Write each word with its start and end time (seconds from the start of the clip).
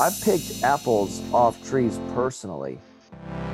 I've 0.00 0.20
picked 0.22 0.62
apples 0.62 1.22
off 1.32 1.62
trees 1.68 1.98
personally 2.14 2.78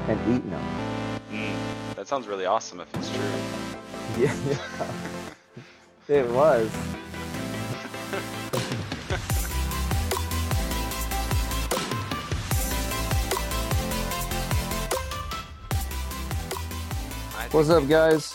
and 0.09 0.21
eaten 0.35 0.51
them. 0.51 1.21
Mm, 1.33 1.95
that 1.97 2.07
sounds 2.07 2.27
really 2.27 2.47
awesome 2.47 2.81
if 2.81 2.95
it's 2.95 3.11
true. 3.11 4.17
Yeah, 6.07 6.07
it 6.07 6.29
was. 6.31 6.71
What's 17.51 17.71
up, 17.71 17.87
guys? 17.89 18.35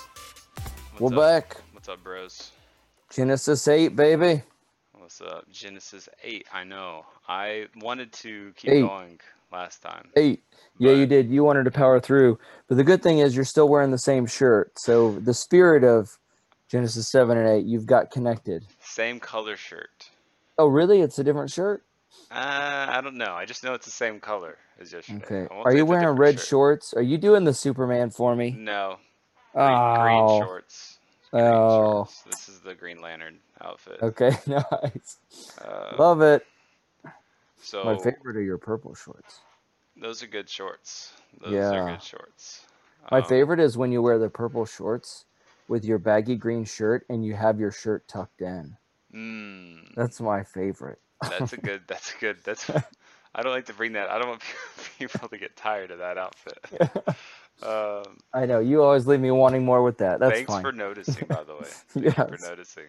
we- 0.97 1.07
We're 1.09 1.13
up? 1.13 1.19
back. 1.19 1.57
What's 1.73 1.89
up, 1.89 2.01
bros? 2.03 2.51
Genesis 3.09 3.67
8, 3.67 3.95
baby. 3.95 4.41
What's 4.93 5.19
up? 5.21 5.49
Genesis 5.51 6.07
8. 6.23 6.47
I 6.53 6.63
know. 6.63 7.05
I 7.29 7.67
wanted 7.79 8.11
to 8.13 8.51
keep 8.55 8.71
Eight. 8.71 8.81
going 8.81 9.19
last 9.51 9.81
time. 9.83 10.09
8. 10.17 10.43
Yeah, 10.79 10.93
you 10.93 11.05
did. 11.05 11.29
You 11.29 11.43
wanted 11.43 11.65
to 11.65 11.71
power 11.71 11.99
through. 11.99 12.39
But 12.67 12.77
the 12.77 12.83
good 12.83 13.03
thing 13.03 13.19
is 13.19 13.35
you're 13.35 13.45
still 13.45 13.69
wearing 13.69 13.91
the 13.91 13.97
same 13.99 14.25
shirt. 14.25 14.71
So 14.79 15.11
the 15.19 15.33
spirit 15.35 15.83
of 15.83 16.17
Genesis 16.69 17.07
7 17.09 17.37
and 17.37 17.47
8, 17.47 17.65
you've 17.65 17.85
got 17.85 18.09
connected. 18.09 18.65
Same 18.81 19.19
color 19.19 19.55
shirt. 19.55 20.09
Oh, 20.57 20.67
really? 20.67 21.01
It's 21.01 21.19
a 21.19 21.23
different 21.23 21.51
shirt? 21.51 21.83
Uh, 22.31 22.87
I 22.89 22.99
don't 23.01 23.15
know. 23.15 23.33
I 23.33 23.45
just 23.45 23.63
know 23.63 23.73
it's 23.75 23.85
the 23.85 23.91
same 23.91 24.19
color 24.19 24.57
as 24.79 24.91
yesterday. 24.91 25.23
Okay. 25.23 25.47
Are 25.53 25.75
you 25.75 25.85
wearing 25.85 26.07
red 26.17 26.39
shirt. 26.39 26.47
shorts? 26.47 26.93
Are 26.95 27.01
you 27.01 27.17
doing 27.19 27.43
the 27.43 27.53
Superman 27.53 28.09
for 28.09 28.35
me? 28.35 28.51
No. 28.57 28.97
Green, 29.53 29.67
green 29.67 30.21
Oh. 30.23 30.41
shorts. 30.43 30.97
Green 31.31 31.43
Oh. 31.45 32.05
shorts. 32.05 32.21
This 32.23 32.49
is 32.49 32.59
the 32.61 32.73
Green 32.73 33.01
Lantern 33.01 33.39
outfit. 33.61 33.99
Okay, 34.01 34.31
nice. 34.47 35.17
Uh, 35.63 35.95
Love 35.99 36.21
it. 36.21 36.45
So 37.61 37.83
My 37.85 37.97
favorite 37.97 38.37
are 38.37 38.41
your 38.41 38.57
purple 38.57 38.93
shorts. 38.95 39.39
those 39.95 40.23
are 40.23 40.27
good 40.27 40.49
shorts. 40.49 41.13
Those 41.41 41.53
Yeah. 41.53 41.71
are 41.73 41.91
good 41.93 42.03
shorts. 42.03 42.65
My 43.11 43.19
Um, 43.19 43.27
favorite 43.27 43.59
is 43.59 43.77
when 43.77 43.91
you 43.91 44.01
wear 44.01 44.17
the 44.19 44.29
purple 44.29 44.65
shorts 44.65 45.25
with 45.67 45.85
your 45.85 45.97
baggy 45.97 46.35
green 46.35 46.65
shirt 46.65 47.05
and 47.09 47.25
you 47.25 47.33
have 47.35 47.59
your 47.59 47.71
shirt 47.71 48.07
tucked 48.07 48.41
in. 48.41 48.77
Mm, 49.13 49.95
That's 49.95 50.19
my 50.21 50.43
favorite. 50.43 50.99
that's 51.29 51.53
a 51.53 51.57
good. 51.57 51.81
That's 51.87 52.13
a 52.13 52.17
good. 52.19 52.37
That's. 52.43 52.69
I 53.35 53.43
don't 53.43 53.51
like 53.51 53.65
to 53.67 53.73
bring 53.73 53.93
that. 53.93 54.09
I 54.09 54.17
don't 54.17 54.29
want 54.29 54.41
people 54.99 55.29
to 55.29 55.37
get 55.37 55.55
tired 55.55 55.91
of 55.91 55.99
that 55.99 56.17
outfit. 56.17 56.57
Um, 57.61 58.17
I 58.33 58.45
know 58.45 58.59
you 58.59 58.81
always 58.81 59.05
leave 59.05 59.19
me 59.19 59.31
wanting 59.31 59.65
more 59.65 59.83
with 59.83 59.97
that. 59.99 60.19
That's 60.19 60.33
thanks 60.33 60.51
fine. 60.51 60.61
for 60.61 60.71
noticing, 60.71 61.27
by 61.27 61.43
the 61.43 61.55
way. 61.55 61.67
You 61.95 62.11
for 62.11 62.37
noticing. 62.41 62.85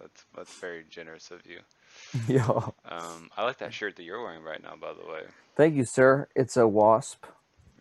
That's 0.00 0.24
that's 0.34 0.54
very 0.60 0.84
generous 0.90 1.30
of 1.30 1.46
you. 1.46 1.60
yeah. 2.28 2.46
Um, 2.84 3.30
I 3.36 3.44
like 3.44 3.58
that 3.58 3.74
shirt 3.74 3.96
that 3.96 4.02
you're 4.04 4.22
wearing 4.22 4.42
right 4.42 4.62
now, 4.62 4.74
by 4.80 4.92
the 4.92 5.06
way. 5.10 5.22
Thank 5.56 5.74
you, 5.74 5.84
sir. 5.84 6.28
It's 6.34 6.56
a 6.56 6.66
wasp. 6.66 7.24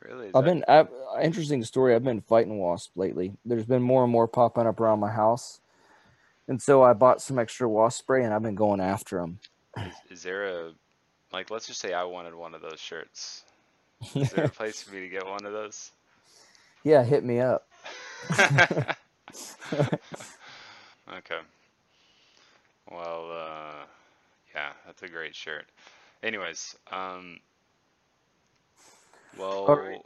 Really? 0.01 0.27
Is 0.27 0.31
I've 0.35 0.45
that- 0.45 0.51
been 0.51 0.63
I've, 0.67 0.89
interesting 1.23 1.63
story. 1.63 1.95
I've 1.95 2.03
been 2.03 2.21
fighting 2.21 2.57
wasp 2.59 2.91
lately. 2.95 3.33
There's 3.45 3.65
been 3.65 3.81
more 3.81 4.03
and 4.03 4.11
more 4.11 4.27
popping 4.27 4.67
up 4.67 4.79
around 4.79 4.99
my 4.99 5.11
house, 5.11 5.59
and 6.47 6.61
so 6.61 6.83
I 6.83 6.93
bought 6.93 7.21
some 7.21 7.39
extra 7.39 7.67
wasp 7.67 7.99
spray 7.99 8.23
and 8.23 8.33
I've 8.33 8.43
been 8.43 8.55
going 8.55 8.79
after 8.81 9.19
them. 9.19 9.39
Is 10.09 10.23
there 10.23 10.45
a 10.45 10.71
like? 11.33 11.49
Let's 11.49 11.67
just 11.67 11.79
say 11.81 11.93
I 11.93 12.03
wanted 12.03 12.35
one 12.35 12.53
of 12.53 12.61
those 12.61 12.79
shirts. 12.79 13.43
Is 14.15 14.31
there 14.31 14.45
a 14.45 14.49
place 14.49 14.83
for 14.83 14.93
me 14.93 15.01
to 15.01 15.09
get 15.09 15.25
one 15.25 15.45
of 15.45 15.51
those? 15.53 15.91
yeah, 16.83 17.03
hit 17.03 17.23
me 17.23 17.39
up. 17.39 17.67
okay. 21.17 21.39
Well, 22.91 23.31
uh, 23.31 23.85
yeah, 24.55 24.71
that's 24.85 25.03
a 25.03 25.07
great 25.07 25.35
shirt. 25.35 25.65
Anyways, 26.23 26.75
um, 26.91 27.39
well, 29.37 29.65
Alright. 29.65 30.01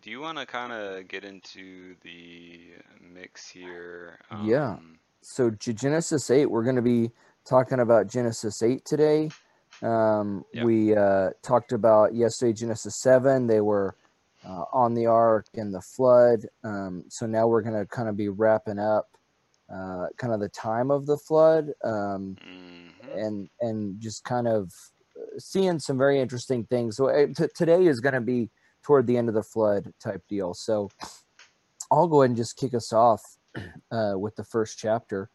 do 0.00 0.10
you 0.10 0.20
want 0.20 0.38
to 0.38 0.46
kind 0.46 0.72
of 0.72 1.06
get 1.08 1.24
into 1.24 1.94
the 2.02 2.60
mix 3.00 3.48
here? 3.48 4.18
Yeah. 4.42 4.72
Um, 4.72 4.98
so 5.20 5.50
G- 5.50 5.74
Genesis 5.74 6.30
8, 6.30 6.46
we're 6.46 6.64
going 6.64 6.76
to 6.76 6.82
be 6.82 7.10
talking 7.44 7.80
about 7.80 8.08
Genesis 8.08 8.62
8 8.62 8.84
today. 8.84 9.30
Um, 9.82 10.44
Yeah. 10.52 10.64
We 10.64 10.96
uh, 10.96 11.30
talked 11.42 11.72
about 11.72 12.14
yesterday 12.14 12.54
Genesis 12.54 12.96
7. 13.00 13.46
They 13.46 13.60
were 13.60 13.94
uh, 14.44 14.64
on 14.72 14.94
the 14.94 15.06
ark 15.06 15.46
and 15.54 15.72
the 15.72 15.82
flood. 15.82 16.46
Um, 16.64 17.04
so 17.08 17.26
now 17.26 17.46
we're 17.46 17.62
going 17.62 17.78
to 17.78 17.86
kind 17.86 18.08
of 18.08 18.16
be 18.16 18.28
wrapping 18.28 18.78
up 18.78 19.08
uh, 19.74 20.06
kind 20.16 20.32
of 20.32 20.40
the 20.40 20.48
time 20.48 20.90
of 20.90 21.06
the 21.06 21.16
flood 21.16 21.70
um, 21.84 22.36
mhm. 22.44 23.16
and 23.16 23.48
and 23.60 24.00
just 24.00 24.24
kind 24.24 24.46
of 24.46 24.72
uh, 25.16 25.38
seeing 25.38 25.78
some 25.78 25.98
very 25.98 26.20
interesting 26.20 26.64
things. 26.64 26.96
So 26.96 27.08
uh, 27.08 27.26
t- 27.34 27.48
today 27.54 27.86
is 27.86 28.00
going 28.00 28.14
to 28.14 28.20
be 28.20 28.50
toward 28.82 29.06
the 29.06 29.16
end 29.16 29.28
of 29.28 29.34
the 29.34 29.42
flood 29.42 29.92
type 30.00 30.22
deal. 30.28 30.54
So 30.54 30.90
I'll 31.90 32.08
go 32.08 32.22
ahead 32.22 32.30
and 32.30 32.36
just 32.36 32.56
kick 32.56 32.74
us 32.74 32.92
off 32.92 33.22
uh, 33.90 34.14
with 34.16 34.36
the 34.36 34.44
first 34.44 34.78
chapter. 34.78 35.30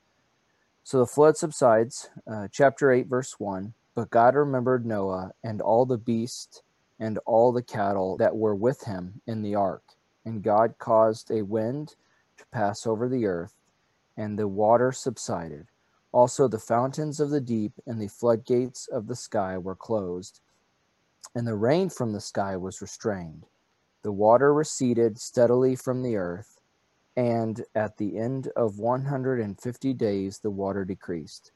So 0.83 0.99
the 0.99 1.05
flood 1.05 1.35
subsides, 1.37 2.09
uh, 2.31 2.47
chapter 2.51 2.91
8, 2.91 3.07
verse 3.07 3.35
1. 3.39 3.73
But 3.93 4.09
God 4.09 4.35
remembered 4.35 4.85
Noah 4.85 5.31
and 5.43 5.61
all 5.61 5.85
the 5.85 5.97
beasts 5.97 6.61
and 6.99 7.17
all 7.25 7.51
the 7.51 7.63
cattle 7.63 8.17
that 8.17 8.35
were 8.35 8.55
with 8.55 8.83
him 8.83 9.21
in 9.27 9.41
the 9.41 9.55
ark. 9.55 9.83
And 10.25 10.43
God 10.43 10.75
caused 10.77 11.31
a 11.31 11.43
wind 11.43 11.95
to 12.37 12.45
pass 12.51 12.85
over 12.85 13.09
the 13.09 13.25
earth, 13.25 13.53
and 14.17 14.37
the 14.37 14.47
water 14.47 14.91
subsided. 14.91 15.67
Also, 16.11 16.47
the 16.47 16.59
fountains 16.59 17.19
of 17.19 17.29
the 17.29 17.41
deep 17.41 17.73
and 17.85 18.01
the 18.01 18.07
floodgates 18.07 18.87
of 18.87 19.07
the 19.07 19.15
sky 19.15 19.57
were 19.57 19.75
closed, 19.75 20.41
and 21.35 21.47
the 21.47 21.55
rain 21.55 21.89
from 21.89 22.11
the 22.11 22.21
sky 22.21 22.57
was 22.57 22.81
restrained. 22.81 23.45
The 24.01 24.11
water 24.11 24.53
receded 24.53 25.19
steadily 25.19 25.75
from 25.75 26.01
the 26.01 26.15
earth, 26.15 26.59
and 27.15 27.63
at 27.75 27.97
the 27.97 28.17
end 28.17 28.49
of 28.55 28.79
150 28.79 29.93
days 29.93 30.39
the 30.39 30.51
water 30.51 30.85
decreased. 30.85 31.51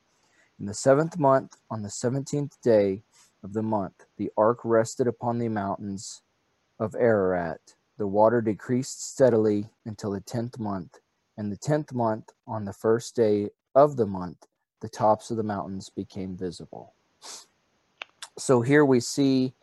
In 0.60 0.68
the 0.68 0.74
seventh 0.76 1.18
month, 1.18 1.58
on 1.72 1.82
the 1.82 1.90
seventeenth 1.90 2.62
day 2.62 3.04
of 3.44 3.54
the 3.54 3.64
month, 3.64 4.06
the 4.18 4.32
ark 4.38 4.60
rested 4.64 5.08
upon 5.08 5.40
the 5.40 5.50
mountains 5.50 6.22
of 6.80 6.94
Ararat. 6.94 7.76
The 7.98 8.08
water 8.08 8.42
decreased 8.42 9.04
steadily 9.12 9.72
until 9.86 10.12
the 10.12 10.22
tenth 10.22 10.60
month. 10.60 11.00
And 11.42 11.52
the 11.52 11.58
tenth 11.58 11.92
month, 11.92 12.30
on 12.46 12.66
the 12.66 12.74
first 12.74 13.16
day 13.16 13.50
of 13.74 13.98
the 13.98 14.06
month, 14.06 14.46
the 14.80 14.88
tops 14.88 15.32
of 15.32 15.38
the 15.38 15.44
mountains 15.44 15.90
became 15.90 16.38
visible. 16.38 16.94
So 18.38 18.62
here 18.62 18.86
we 18.86 19.00
see, 19.00 19.56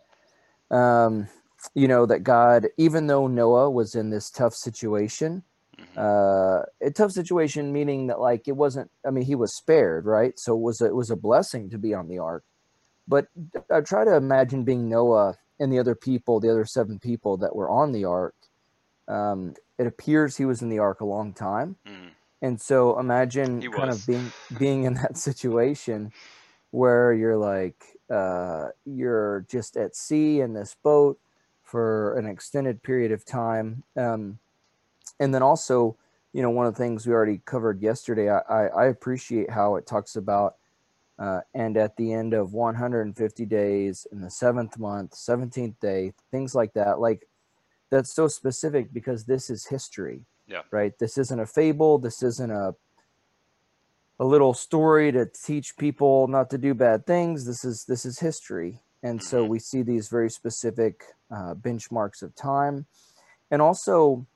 um, 0.73 1.29
you 1.77 1.87
know, 1.87 2.05
that 2.05 2.25
God, 2.25 2.67
even 2.79 3.07
though 3.07 3.29
Noah 3.29 3.71
was 3.71 3.95
in 3.95 4.11
this 4.11 4.29
tough 4.29 4.55
situation, 4.55 5.45
Mhm. 5.79 5.97
uh, 5.97 6.65
a 6.83 6.91
tough 6.91 7.13
situation 7.13 7.73
meaning 7.73 8.09
that 8.09 8.19
like 8.19 8.49
it 8.49 8.57
wasn't. 8.57 8.91
I 9.07 9.11
mean, 9.11 9.25
he 9.25 9.37
was 9.37 9.55
spared, 9.55 10.05
right? 10.05 10.37
So 10.37 10.57
it 10.57 10.61
was 10.61 10.81
a, 10.81 10.87
it 10.87 10.97
was 10.97 11.13
a 11.13 11.17
blessing 11.17 11.71
to 11.71 11.79
be 11.79 11.95
on 11.95 12.09
the 12.09 12.19
ark. 12.19 12.43
But 13.07 13.29
I 13.71 13.83
try 13.83 14.05
to 14.05 14.17
imagine 14.17 14.65
being 14.65 14.89
Noah 14.89 15.37
and 15.61 15.73
the 15.73 15.79
other 15.79 15.95
people, 15.95 16.41
the 16.41 16.51
other 16.51 16.65
seven 16.65 16.99
people 16.99 17.37
that 17.37 17.55
were 17.55 17.71
on 17.71 17.93
the 17.93 18.05
ark. 18.05 18.35
Um, 19.07 19.55
it 19.79 19.87
appears 19.87 20.37
he 20.37 20.45
was 20.45 20.63
in 20.63 20.69
the 20.69 20.79
ark 20.79 21.01
a 21.01 21.05
long 21.05 21.33
time. 21.33 21.77
Mhm. 21.87 22.11
And 22.41 22.61
so 22.61 22.99
imagine 22.99 23.63
kind 23.73 23.91
of 23.91 24.07
being 24.07 24.33
being 24.59 24.85
in 24.85 24.95
that 24.95 25.17
situation 25.29 26.13
where 26.71 27.13
you're 27.13 27.37
like 27.37 27.97
uh, 28.11 28.69
you're 28.85 29.45
just 29.49 29.77
at 29.77 29.95
sea 29.95 30.41
in 30.41 30.55
this 30.55 30.75
boat 30.83 31.19
for 31.63 32.17
an 32.17 32.27
extended 32.27 32.83
period 32.83 33.13
of 33.13 33.25
time. 33.25 33.85
Um, 33.97 34.39
and 35.21 35.35
then 35.35 35.43
also, 35.43 35.97
you 36.33 36.43
know, 36.43 36.51
one 36.51 36.67
of 36.67 36.75
the 36.75 36.79
things 36.79 37.07
we 37.07 37.13
already 37.13 37.43
covered 37.45 37.83
yesterday, 37.83 38.31
I, 38.31 38.39
I, 38.39 38.67
I 38.67 38.85
appreciate 38.87 39.51
how 39.51 39.77
it 39.77 39.87
talks 39.87 40.17
about 40.17 40.57
uh, 41.19 41.41
and 41.53 41.77
at 41.77 41.97
the 41.97 42.13
end 42.13 42.33
of 42.33 42.53
150 42.55 43.45
days 43.45 44.07
in 44.13 44.21
the 44.21 44.31
seventh 44.31 44.79
month, 44.79 45.15
17th 45.15 45.79
day, 45.81 46.13
things 46.31 46.55
like 46.55 46.75
that. 46.75 47.01
Like 47.01 47.28
that's 47.91 48.13
so 48.15 48.29
specific 48.29 48.93
because 48.93 49.25
this 49.25 49.51
is 49.51 49.67
history 49.67 50.25
Yeah. 50.47 50.63
right 50.71 50.93
this 50.99 51.19
isn't 51.19 51.41
a 51.41 51.47
fable 51.47 51.99
this 51.99 52.23
isn't 52.23 52.51
a 52.51 52.75
a 54.21 54.25
little 54.25 54.53
story 54.55 55.13
to 55.13 55.27
teach 55.27 55.77
people 55.77 56.27
not 56.27 56.51
to 56.51 56.59
do 56.59 56.75
bad 56.75 57.07
things 57.07 57.47
this 57.47 57.65
is 57.65 57.85
this 57.85 58.05
is 58.05 58.19
history 58.19 58.81
and 59.03 59.23
so 59.23 59.45
Mhm. 59.45 59.49
we 59.49 59.59
see 59.61 59.83
these 59.83 60.09
very 60.09 60.29
specific 60.31 61.05
uh, 61.31 61.55
benchmarks 61.55 62.23
of 62.23 62.35
time 62.35 62.87
and 63.51 63.63
also 63.63 64.27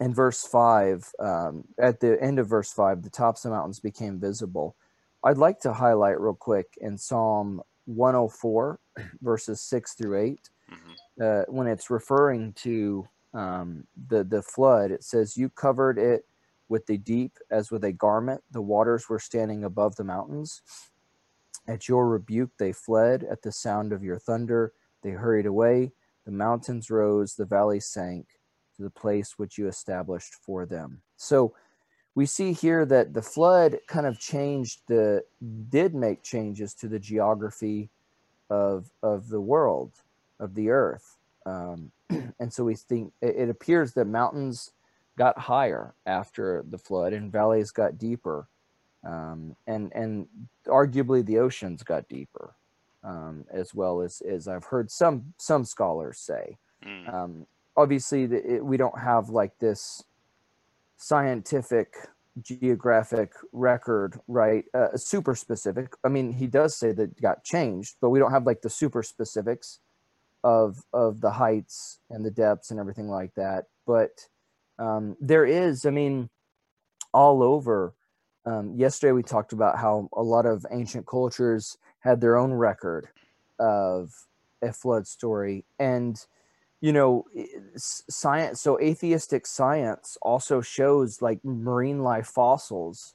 in 0.00 0.12
verse 0.14 0.44
5 0.46 1.10
um, 1.18 1.64
at 1.78 2.00
the 2.00 2.20
end 2.22 2.38
of 2.38 2.46
verse 2.48 2.72
5 2.72 3.02
the 3.02 3.10
tops 3.10 3.44
of 3.44 3.52
mountains 3.52 3.80
became 3.80 4.18
visible 4.20 4.76
i'd 5.24 5.38
like 5.38 5.58
to 5.60 5.72
highlight 5.72 6.20
real 6.20 6.34
quick 6.34 6.76
in 6.80 6.98
psalm 6.98 7.62
104 7.86 8.78
verses 9.22 9.60
6 9.62 9.94
through 9.94 10.18
8 10.18 10.24
Mhm. 10.28 10.48
Uh, 11.20 11.42
when 11.48 11.66
it's 11.66 11.90
referring 11.90 12.52
to 12.54 13.08
um, 13.34 13.86
the 14.08 14.24
the 14.24 14.42
flood, 14.42 14.90
it 14.90 15.04
says, 15.04 15.36
"You 15.36 15.48
covered 15.48 15.98
it 15.98 16.26
with 16.68 16.86
the 16.86 16.98
deep 16.98 17.38
as 17.50 17.70
with 17.70 17.84
a 17.84 17.92
garment; 17.92 18.42
the 18.50 18.62
waters 18.62 19.08
were 19.08 19.18
standing 19.18 19.64
above 19.64 19.96
the 19.96 20.04
mountains." 20.04 20.62
At 21.66 21.88
your 21.88 22.08
rebuke 22.08 22.50
they 22.58 22.72
fled. 22.72 23.24
At 23.24 23.42
the 23.42 23.52
sound 23.52 23.92
of 23.92 24.02
your 24.02 24.18
thunder 24.18 24.72
they 25.02 25.10
hurried 25.10 25.46
away. 25.46 25.92
The 26.24 26.32
mountains 26.32 26.90
rose, 26.90 27.34
the 27.34 27.44
valley 27.44 27.80
sank 27.80 28.26
to 28.76 28.82
the 28.82 28.90
place 28.90 29.38
which 29.38 29.58
you 29.58 29.68
established 29.68 30.34
for 30.34 30.66
them. 30.66 31.02
So 31.16 31.54
we 32.14 32.26
see 32.26 32.52
here 32.52 32.86
that 32.86 33.12
the 33.12 33.22
flood 33.22 33.78
kind 33.86 34.06
of 34.06 34.18
changed 34.18 34.80
the 34.86 35.24
did 35.68 35.94
make 35.94 36.22
changes 36.22 36.74
to 36.74 36.88
the 36.88 36.98
geography 36.98 37.90
of 38.50 38.90
of 39.02 39.28
the 39.28 39.40
world 39.40 39.92
of 40.40 40.54
the 40.54 40.70
earth 40.70 41.16
um, 41.46 41.90
and 42.40 42.52
so 42.52 42.64
we 42.64 42.74
think 42.74 43.12
it, 43.20 43.36
it 43.36 43.48
appears 43.48 43.94
that 43.94 44.06
mountains 44.06 44.72
got 45.16 45.38
higher 45.38 45.94
after 46.06 46.64
the 46.70 46.78
flood 46.78 47.12
and 47.12 47.32
valleys 47.32 47.70
got 47.70 47.98
deeper 47.98 48.48
um, 49.04 49.56
and 49.66 49.92
and 49.94 50.26
arguably 50.66 51.24
the 51.24 51.38
oceans 51.38 51.82
got 51.82 52.08
deeper 52.08 52.54
um, 53.04 53.44
as 53.50 53.74
well 53.74 54.00
as 54.00 54.20
as 54.22 54.48
I've 54.48 54.64
heard 54.64 54.90
some 54.90 55.34
some 55.38 55.64
scholars 55.64 56.18
say. 56.18 56.58
Mm. 56.84 57.12
Um, 57.12 57.46
obviously, 57.76 58.26
the, 58.26 58.56
it, 58.56 58.64
we 58.64 58.76
don't 58.76 58.98
have 58.98 59.28
like 59.28 59.58
this 59.58 60.04
scientific 60.96 61.94
geographic 62.40 63.32
record, 63.52 64.20
right? 64.28 64.64
Uh, 64.74 64.96
super 64.96 65.34
specific. 65.34 65.92
I 66.04 66.08
mean, 66.08 66.32
he 66.32 66.46
does 66.46 66.76
say 66.76 66.92
that 66.92 67.02
it 67.02 67.22
got 67.22 67.44
changed, 67.44 67.96
but 68.00 68.10
we 68.10 68.18
don't 68.18 68.30
have 68.30 68.46
like 68.46 68.62
the 68.62 68.70
super 68.70 69.02
specifics 69.02 69.80
of 70.44 70.84
of 70.92 71.20
the 71.20 71.32
heights 71.32 71.98
and 72.10 72.24
the 72.24 72.30
depths 72.30 72.70
and 72.70 72.78
everything 72.78 73.08
like 73.08 73.34
that. 73.34 73.64
But 73.86 74.26
um, 74.78 75.16
there 75.20 75.44
is, 75.44 75.84
I 75.84 75.90
mean, 75.90 76.30
all 77.12 77.42
over. 77.42 77.94
Um, 78.46 78.74
yesterday 78.76 79.12
we 79.12 79.22
talked 79.22 79.52
about 79.52 79.78
how 79.78 80.08
a 80.14 80.22
lot 80.22 80.46
of 80.46 80.64
ancient 80.70 81.06
cultures 81.06 81.76
had 82.00 82.20
their 82.20 82.36
own 82.36 82.52
record 82.52 83.08
of 83.58 84.12
a 84.62 84.72
flood 84.72 85.06
story, 85.06 85.64
and 85.78 86.24
you 86.80 86.92
know, 86.92 87.24
science. 87.76 88.60
So 88.60 88.80
atheistic 88.80 89.46
science 89.46 90.16
also 90.22 90.60
shows 90.60 91.20
like 91.20 91.44
marine 91.44 92.02
life 92.02 92.28
fossils 92.28 93.14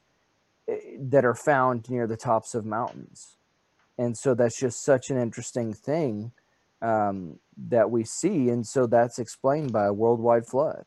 eh, 0.68 0.78
that 1.00 1.24
are 1.24 1.36
found 1.36 1.90
near 1.90 2.06
the 2.06 2.18
tops 2.18 2.54
of 2.54 2.66
mountains, 2.66 3.38
and 3.98 4.18
so 4.18 4.36
that's 4.36 4.60
just 4.60 4.84
such 4.84 5.10
an 5.10 5.18
interesting 5.18 5.74
thing 5.74 6.34
um, 6.84 7.40
that 7.70 7.90
we 7.90 8.04
see, 8.04 8.50
and 8.50 8.68
so 8.68 8.86
that's 8.86 9.18
explained 9.18 9.72
by 9.72 9.86
a 9.86 9.94
worldwide 9.94 10.46
flood. 10.46 10.86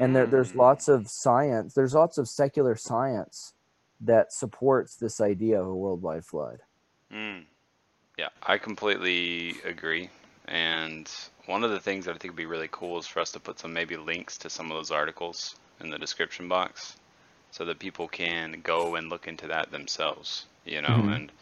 And 0.00 0.14
there, 0.14 0.26
there's 0.26 0.52
mm. 0.52 0.56
lots 0.56 0.88
of 0.88 1.08
science. 1.08 1.72
There's 1.72 1.94
lots 1.94 2.18
of 2.18 2.28
secular 2.28 2.76
science 2.76 3.54
that 4.02 4.32
supports 4.32 4.96
this 4.96 5.20
idea 5.20 5.60
of 5.60 5.66
a 5.66 5.74
worldwide 5.74 6.24
flood. 6.24 6.60
Mm. 7.12 7.44
Yeah, 8.18 8.28
I 8.42 8.58
completely 8.58 9.54
agree. 9.64 10.10
And 10.46 11.10
one 11.46 11.64
of 11.64 11.70
the 11.70 11.80
things 11.80 12.04
that 12.04 12.14
I 12.14 12.18
think 12.18 12.32
would 12.32 12.36
be 12.36 12.46
really 12.46 12.68
cool 12.70 12.98
is 12.98 13.06
for 13.06 13.20
us 13.20 13.32
to 13.32 13.40
put 13.40 13.58
some 13.58 13.72
maybe 13.72 13.96
links 13.96 14.36
to 14.38 14.50
some 14.50 14.70
of 14.70 14.76
those 14.76 14.90
articles 14.90 15.56
in 15.80 15.90
the 15.90 15.98
description 15.98 16.48
box 16.48 16.96
so 17.50 17.64
that 17.64 17.78
people 17.78 18.08
can 18.08 18.60
go 18.62 18.96
and 18.96 19.08
look 19.08 19.26
into 19.26 19.46
that 19.46 19.70
themselves, 19.70 20.46
you 20.64 20.82
know, 20.82 20.88
mm-hmm. 20.88 21.12
and 21.12 21.32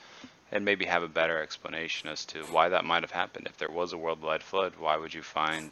and 0.53 0.65
maybe 0.65 0.85
have 0.85 1.03
a 1.03 1.09
better 1.09 1.41
explanation 1.41 2.09
as 2.09 2.25
to 2.27 2.43
why 2.45 2.69
that 2.69 2.85
might 2.85 3.03
have 3.03 3.11
happened. 3.11 3.47
If 3.47 3.57
there 3.57 3.71
was 3.71 3.93
a 3.93 3.99
worldwide 3.99 4.43
flood, 4.43 4.75
why 4.79 4.97
would 4.97 5.13
you 5.13 5.23
find 5.23 5.71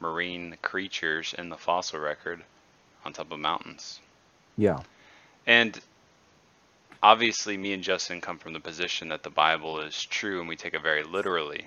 marine 0.00 0.56
creatures 0.62 1.34
in 1.36 1.48
the 1.48 1.56
fossil 1.56 2.00
record 2.00 2.42
on 3.04 3.12
top 3.12 3.32
of 3.32 3.38
mountains? 3.38 4.00
Yeah. 4.56 4.80
And 5.46 5.78
obviously, 7.02 7.56
me 7.56 7.72
and 7.72 7.82
Justin 7.82 8.20
come 8.20 8.38
from 8.38 8.52
the 8.52 8.60
position 8.60 9.08
that 9.08 9.22
the 9.22 9.30
Bible 9.30 9.80
is 9.80 10.02
true 10.04 10.40
and 10.40 10.48
we 10.48 10.56
take 10.56 10.74
it 10.74 10.82
very 10.82 11.04
literally. 11.04 11.66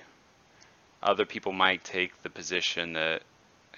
Other 1.01 1.25
people 1.25 1.51
might 1.51 1.83
take 1.83 2.21
the 2.23 2.29
position 2.29 2.93
that 2.93 3.23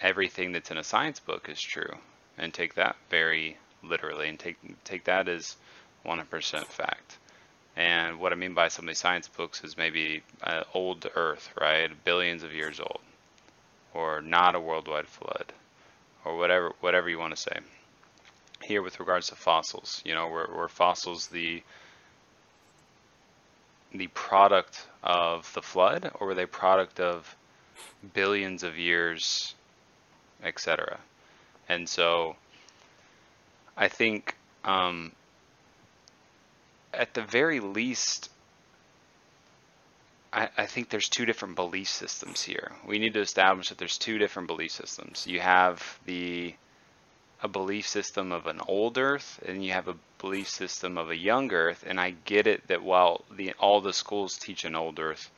everything 0.01 0.51
that's 0.51 0.71
in 0.71 0.77
a 0.77 0.83
science 0.83 1.19
book 1.19 1.49
is 1.49 1.61
true 1.61 1.97
and 2.37 2.53
take 2.53 2.75
that 2.75 2.95
very 3.09 3.57
literally 3.83 4.29
and 4.29 4.39
take 4.39 4.57
take 4.83 5.05
that 5.05 5.27
as 5.27 5.55
100% 6.05 6.65
fact. 6.65 7.17
And 7.77 8.19
what 8.19 8.33
I 8.33 8.35
mean 8.35 8.55
by 8.55 8.69
some 8.69 8.85
of 8.85 8.87
these 8.87 8.97
science 8.97 9.27
books 9.27 9.63
is 9.63 9.77
maybe 9.77 10.23
uh, 10.41 10.63
old 10.73 11.05
Earth, 11.15 11.53
right? 11.61 11.91
Billions 12.03 12.41
of 12.41 12.51
years 12.51 12.79
old, 12.79 13.01
or 13.93 14.19
not 14.19 14.55
a 14.55 14.59
worldwide 14.59 15.07
flood, 15.07 15.53
or 16.25 16.37
whatever 16.37 16.73
whatever 16.79 17.07
you 17.07 17.19
want 17.19 17.35
to 17.35 17.41
say. 17.41 17.59
Here, 18.63 18.81
with 18.81 18.99
regards 18.99 19.27
to 19.27 19.35
fossils, 19.35 20.01
you 20.03 20.15
know, 20.15 20.27
were, 20.27 20.49
were 20.51 20.67
fossils 20.67 21.27
the 21.27 21.61
the 23.93 24.07
product 24.07 24.87
of 25.03 25.53
the 25.53 25.61
flood, 25.61 26.11
or 26.19 26.27
were 26.27 26.33
they 26.33 26.47
product 26.47 26.99
of 26.99 27.35
billions 28.11 28.63
of 28.63 28.79
years, 28.79 29.53
etc. 30.43 30.97
And 31.69 31.87
so, 31.87 32.37
I 33.77 33.87
think 33.87 34.35
um, 34.65 35.11
at 36.93 37.13
the 37.13 37.21
very 37.21 37.59
least, 37.59 38.29
I, 40.31 40.49
I 40.57 40.65
think 40.65 40.89
there's 40.89 41.09
two 41.09 41.25
different 41.25 41.55
belief 41.55 41.89
systems 41.89 42.41
here. 42.41 42.71
We 42.85 42.99
need 42.99 43.13
to 43.13 43.21
establish 43.21 43.69
that 43.69 43.77
there's 43.77 43.97
two 43.97 44.17
different 44.17 44.47
belief 44.47 44.71
systems. 44.71 45.25
You 45.27 45.39
have 45.39 45.99
the 46.05 46.55
a 47.43 47.47
belief 47.47 47.87
system 47.87 48.31
of 48.31 48.47
an 48.47 48.59
old 48.67 48.97
Earth, 48.97 49.39
and 49.45 49.63
you 49.63 49.71
have 49.71 49.87
a 49.87 49.95
belief 50.17 50.49
system 50.49 50.97
of 50.97 51.11
a 51.11 51.15
young 51.15 51.53
Earth. 51.53 51.83
And 51.85 51.99
I 51.99 52.15
get 52.25 52.47
it 52.47 52.67
that 52.67 52.81
while 52.81 53.25
the 53.29 53.53
all 53.59 53.79
the 53.81 53.93
schools 53.93 54.37
teach 54.37 54.65
an 54.65 54.75
old 54.75 54.99
Earth 54.99 55.29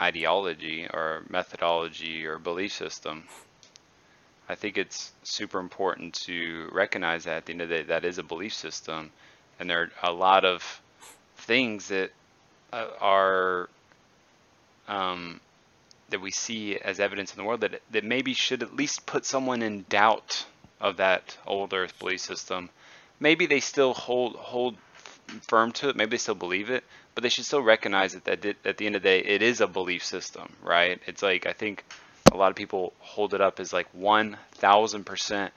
ideology 0.00 0.88
or 0.92 1.22
methodology 1.28 2.26
or 2.26 2.38
belief 2.38 2.72
system, 2.72 3.24
I 4.48 4.56
think 4.56 4.76
it's 4.76 5.12
super 5.22 5.60
important 5.60 6.14
to 6.26 6.68
recognize 6.72 7.24
that 7.24 7.36
at 7.36 7.46
the 7.46 7.52
end 7.52 7.62
of 7.62 7.68
the 7.68 7.76
day, 7.76 7.82
that 7.84 8.04
is 8.04 8.18
a 8.18 8.24
belief 8.24 8.52
system 8.52 9.12
and 9.62 9.70
there 9.70 9.82
are 10.02 10.10
a 10.10 10.12
lot 10.12 10.44
of 10.44 10.82
things 11.36 11.88
that 11.88 12.10
uh, 12.72 12.88
are 13.00 13.68
um, 14.88 15.40
that 16.10 16.20
we 16.20 16.32
see 16.32 16.76
as 16.76 16.98
evidence 16.98 17.32
in 17.32 17.38
the 17.38 17.44
world 17.44 17.60
that 17.60 17.80
that 17.92 18.02
maybe 18.02 18.34
should 18.34 18.62
at 18.64 18.74
least 18.74 19.06
put 19.06 19.24
someone 19.24 19.62
in 19.62 19.84
doubt 19.88 20.44
of 20.80 20.96
that 20.96 21.38
old 21.46 21.72
Earth 21.72 21.96
belief 22.00 22.20
system. 22.20 22.70
Maybe 23.20 23.46
they 23.46 23.60
still 23.60 23.94
hold 23.94 24.34
hold 24.34 24.76
firm 25.42 25.70
to 25.72 25.88
it. 25.90 25.96
Maybe 25.96 26.10
they 26.10 26.18
still 26.18 26.34
believe 26.34 26.68
it, 26.68 26.82
but 27.14 27.22
they 27.22 27.28
should 27.28 27.44
still 27.44 27.62
recognize 27.62 28.14
that 28.14 28.24
that 28.24 28.56
at 28.64 28.78
the 28.78 28.86
end 28.86 28.96
of 28.96 29.02
the 29.02 29.08
day, 29.08 29.20
it 29.20 29.42
is 29.42 29.60
a 29.60 29.68
belief 29.68 30.04
system, 30.04 30.52
right? 30.60 31.00
It's 31.06 31.22
like 31.22 31.46
I 31.46 31.52
think 31.52 31.84
a 32.32 32.36
lot 32.36 32.50
of 32.50 32.56
people 32.56 32.94
hold 32.98 33.32
it 33.32 33.40
up 33.40 33.60
as 33.60 33.72
like 33.72 33.86
one 33.94 34.38
thousand 34.50 35.06
percent, 35.06 35.52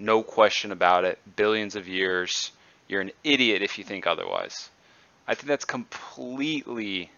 no 0.00 0.24
question 0.24 0.72
about 0.72 1.04
it, 1.04 1.20
billions 1.36 1.76
of 1.76 1.86
years 1.86 2.50
you're 2.88 3.00
an 3.00 3.12
idiot 3.24 3.62
if 3.62 3.78
you 3.78 3.84
think 3.84 4.06
otherwise. 4.06 4.70
I 5.26 5.34
think 5.34 5.48
that's 5.48 5.64
completely 5.64 7.10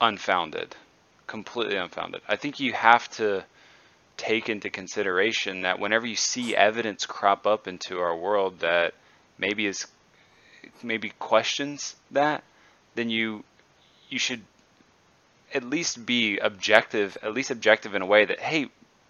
unfounded. 0.00 0.74
Completely 1.26 1.76
unfounded. 1.76 2.22
I 2.28 2.36
think 2.36 2.60
you 2.60 2.72
have 2.72 3.08
to 3.12 3.44
take 4.16 4.48
into 4.48 4.70
consideration 4.70 5.62
that 5.62 5.78
whenever 5.78 6.06
you 6.06 6.16
see 6.16 6.54
evidence 6.54 7.06
crop 7.06 7.46
up 7.46 7.66
into 7.66 7.98
our 7.98 8.16
world 8.16 8.60
that 8.60 8.94
maybe 9.38 9.66
is 9.66 9.86
maybe 10.82 11.12
questions 11.18 11.96
that, 12.10 12.44
then 12.94 13.10
you 13.10 13.44
you 14.08 14.18
should 14.18 14.42
at 15.54 15.64
least 15.64 16.04
be 16.06 16.38
objective, 16.38 17.16
at 17.22 17.34
least 17.34 17.50
objective 17.50 17.94
in 17.94 18.02
a 18.02 18.06
way 18.06 18.24
that 18.24 18.38
hey, 18.40 18.68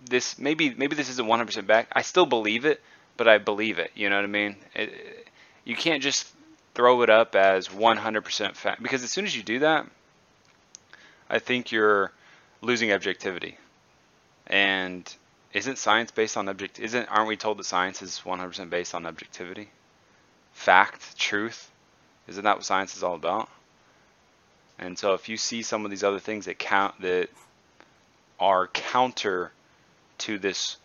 this 0.08 0.38
maybe 0.38 0.74
maybe 0.74 0.96
this 0.96 1.08
isn't 1.10 1.26
100% 1.26 1.66
back. 1.66 1.88
I 1.92 2.02
still 2.02 2.26
believe 2.26 2.64
it, 2.64 2.80
but 3.16 3.28
I 3.28 3.38
believe 3.38 3.78
it. 3.78 3.90
You 3.94 4.10
know 4.10 4.16
what 4.16 4.24
I 4.24 4.28
mean? 4.28 4.56
It, 4.74 5.28
you 5.64 5.76
can't 5.76 6.02
just 6.02 6.28
throw 6.74 7.02
it 7.02 7.10
up 7.10 7.34
as 7.34 7.68
100% 7.68 8.54
fact 8.56 8.82
because 8.82 9.02
as 9.02 9.10
soon 9.10 9.24
as 9.24 9.36
you 9.36 9.42
do 9.42 9.60
that, 9.60 9.86
I 11.28 11.38
think 11.38 11.72
you're 11.72 12.12
losing 12.60 12.92
objectivity. 12.92 13.58
And 14.46 15.12
isn't 15.52 15.78
science 15.78 16.10
based 16.10 16.36
on 16.36 16.48
object? 16.48 16.80
Isn't 16.80 17.06
aren't 17.06 17.28
we 17.28 17.36
told 17.36 17.58
that 17.58 17.64
science 17.64 18.02
is 18.02 18.22
100% 18.24 18.70
based 18.70 18.94
on 18.94 19.06
objectivity, 19.06 19.68
fact, 20.52 21.18
truth? 21.18 21.70
Isn't 22.28 22.44
that 22.44 22.56
what 22.56 22.64
science 22.64 22.96
is 22.96 23.02
all 23.02 23.14
about? 23.14 23.48
And 24.78 24.98
so 24.98 25.14
if 25.14 25.28
you 25.28 25.36
see 25.36 25.62
some 25.62 25.84
of 25.84 25.90
these 25.90 26.04
other 26.04 26.18
things 26.18 26.46
that 26.46 26.58
count 26.58 27.00
that 27.02 27.28
are 28.40 28.66
counter 28.68 29.52
to 30.18 30.38
this 30.38 30.76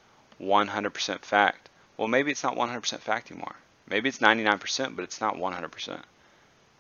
100% 0.41 1.19
fact, 1.25 1.69
well 1.96 2.07
maybe 2.07 2.31
it's 2.31 2.43
not 2.43 2.55
100% 2.55 3.00
fact 3.00 3.31
anymore. 3.31 3.55
Maybe 3.89 4.10
it's 4.10 4.20
99%, 4.20 4.96
but 4.96 5.03
it's 5.03 5.22
not 5.22 5.36
100%. 5.36 6.01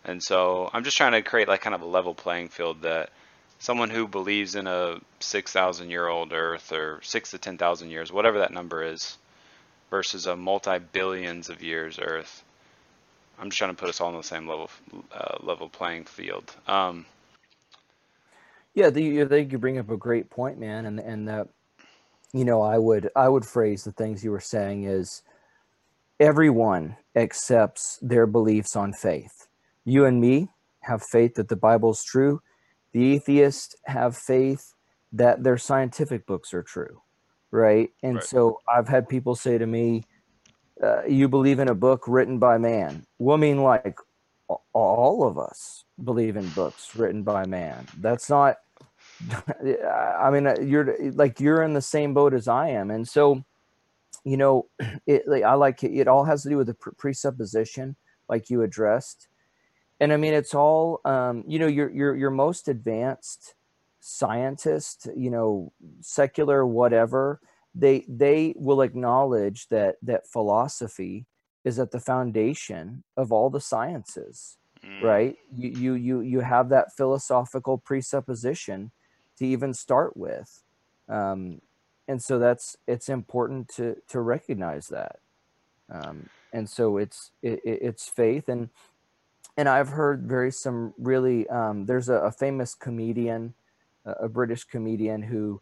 And 0.03 0.21
so 0.21 0.69
I'm 0.73 0.83
just 0.83 0.97
trying 0.97 1.13
to 1.13 1.21
create 1.21 1.47
like 1.47 1.61
kind 1.61 1.75
of 1.75 1.81
a 1.81 1.85
level 1.85 2.13
playing 2.13 2.49
field 2.49 2.81
that 2.83 3.09
someone 3.59 3.89
who 3.89 4.07
believes 4.07 4.55
in 4.55 4.67
a 4.67 4.99
6,000 5.19 5.89
year 5.89 6.07
old 6.07 6.33
Earth 6.33 6.71
or 6.71 6.99
6 7.01 7.31
to 7.31 7.37
10,000 7.37 7.89
years, 7.89 8.11
whatever 8.11 8.39
that 8.39 8.53
number 8.53 8.83
is, 8.83 9.17
versus 9.89 10.25
a 10.25 10.35
multi 10.35 10.79
billions 10.79 11.49
of 11.49 11.61
years 11.61 11.99
Earth, 12.01 12.43
I'm 13.39 13.49
just 13.49 13.57
trying 13.57 13.71
to 13.71 13.79
put 13.79 13.89
us 13.89 14.01
all 14.01 14.09
on 14.09 14.17
the 14.17 14.23
same 14.23 14.47
level 14.47 14.69
uh, 15.13 15.37
level 15.41 15.69
playing 15.69 16.05
field. 16.05 16.55
Um, 16.67 17.05
yeah, 18.73 18.89
the, 18.89 19.21
I 19.21 19.25
think 19.25 19.51
you 19.51 19.57
bring 19.57 19.77
up 19.77 19.89
a 19.89 19.97
great 19.97 20.29
point, 20.29 20.59
man, 20.59 20.85
and 20.85 20.99
and 20.99 21.27
that 21.27 21.47
you 22.33 22.45
know 22.45 22.61
I 22.61 22.77
would 22.77 23.09
I 23.15 23.29
would 23.29 23.45
phrase 23.45 23.83
the 23.83 23.91
things 23.91 24.23
you 24.23 24.31
were 24.31 24.39
saying 24.39 24.83
is 24.85 25.21
everyone 26.19 26.97
accepts 27.15 27.99
their 28.01 28.27
beliefs 28.27 28.75
on 28.75 28.93
faith. 28.93 29.47
You 29.85 30.05
and 30.05 30.19
me 30.19 30.49
have 30.81 31.03
faith 31.03 31.35
that 31.35 31.49
the 31.49 31.55
Bible's 31.55 32.03
true. 32.03 32.41
The 32.93 33.13
atheists 33.13 33.75
have 33.85 34.17
faith 34.17 34.73
that 35.11 35.43
their 35.43 35.57
scientific 35.57 36.25
books 36.25 36.53
are 36.53 36.63
true, 36.63 37.01
right? 37.51 37.91
And 38.03 38.15
right. 38.15 38.23
so 38.23 38.59
I've 38.67 38.87
had 38.87 39.07
people 39.07 39.35
say 39.35 39.57
to 39.57 39.65
me, 39.65 40.03
uh, 40.81 41.03
"You 41.05 41.27
believe 41.27 41.59
in 41.59 41.69
a 41.69 41.75
book 41.75 42.03
written 42.07 42.39
by 42.39 42.57
man?" 42.57 43.05
Well, 43.19 43.37
I 43.37 43.39
mean, 43.39 43.61
like 43.63 43.97
all 44.73 45.27
of 45.27 45.37
us 45.37 45.83
believe 46.03 46.37
in 46.37 46.47
books 46.49 46.95
written 46.95 47.23
by 47.23 47.45
man. 47.45 47.87
That's 47.99 48.29
not. 48.29 48.57
I 49.31 50.29
mean, 50.31 50.47
uh, 50.47 50.55
you're 50.61 51.11
like 51.13 51.39
you're 51.39 51.63
in 51.63 51.73
the 51.73 51.81
same 51.81 52.13
boat 52.13 52.33
as 52.33 52.47
I 52.47 52.69
am, 52.69 52.91
and 52.91 53.07
so 53.07 53.43
you 54.23 54.37
know, 54.37 54.67
it. 55.07 55.27
Like, 55.27 55.43
I 55.43 55.53
like 55.53 55.83
it. 55.83 55.93
It 55.93 56.07
all 56.07 56.25
has 56.25 56.43
to 56.43 56.49
do 56.49 56.57
with 56.57 56.67
the 56.67 56.73
presupposition, 56.73 57.95
like 58.29 58.49
you 58.49 58.61
addressed, 58.61 59.27
and 59.99 60.13
I 60.13 60.17
mean, 60.17 60.33
it's 60.33 60.53
all. 60.53 61.01
Um, 61.05 61.43
you 61.47 61.59
know, 61.59 61.67
your 61.67 61.89
your 61.89 62.15
your 62.15 62.31
most 62.31 62.67
advanced 62.67 63.55
scientist, 63.99 65.07
you 65.15 65.29
know, 65.29 65.73
secular, 66.01 66.65
whatever, 66.65 67.41
they 67.75 68.05
they 68.07 68.53
will 68.57 68.81
acknowledge 68.81 69.67
that 69.67 69.95
that 70.01 70.27
philosophy 70.27 71.25
is 71.63 71.79
at 71.79 71.91
the 71.91 71.99
foundation 71.99 73.03
of 73.17 73.31
all 73.31 73.49
the 73.49 73.59
sciences, 73.59 74.57
mm. 74.83 75.03
right? 75.03 75.35
You 75.55 75.69
you 75.69 75.93
you 75.93 76.21
you 76.21 76.39
have 76.39 76.69
that 76.69 76.95
philosophical 76.95 77.77
presupposition 77.77 78.91
to 79.37 79.45
even 79.45 79.73
start 79.73 80.15
with, 80.15 80.63
um, 81.09 81.61
and 82.07 82.21
so 82.21 82.39
that's 82.39 82.77
it's 82.87 83.09
important 83.09 83.67
to 83.75 83.97
to 84.09 84.19
recognize 84.19 84.87
that, 84.87 85.19
um, 85.89 86.29
and 86.53 86.69
so 86.69 86.97
it's 86.97 87.31
it, 87.41 87.61
it's 87.63 88.07
faith. 88.07 88.49
And 88.49 88.69
and 89.55 89.67
I've 89.67 89.89
heard 89.89 90.23
very 90.23 90.51
some 90.51 90.93
really 90.97 91.47
um, 91.49 91.85
there's 91.85 92.09
a, 92.09 92.15
a 92.15 92.31
famous 92.31 92.75
comedian 92.75 93.53
a 94.19 94.29
British 94.29 94.63
comedian 94.63 95.21
who 95.21 95.61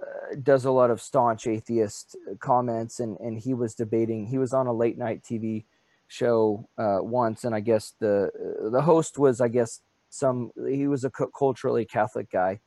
uh, 0.00 0.36
does 0.42 0.64
a 0.64 0.70
lot 0.70 0.90
of 0.90 1.00
staunch 1.00 1.46
atheist 1.46 2.16
comments, 2.40 3.00
and 3.00 3.18
and 3.20 3.38
he 3.38 3.54
was 3.54 3.74
debating. 3.74 4.26
He 4.26 4.38
was 4.38 4.52
on 4.52 4.66
a 4.66 4.72
late 4.72 4.98
night 4.98 5.22
TV 5.22 5.64
show 6.08 6.68
uh, 6.78 6.98
once, 7.00 7.44
and 7.44 7.54
I 7.54 7.60
guess 7.60 7.94
the 7.98 8.30
the 8.70 8.82
host 8.82 9.18
was, 9.18 9.40
I 9.40 9.48
guess, 9.48 9.80
some 10.10 10.52
he 10.68 10.86
was 10.86 11.04
a 11.04 11.10
culturally 11.10 11.84
Catholic 11.84 12.30
guy, 12.30 12.60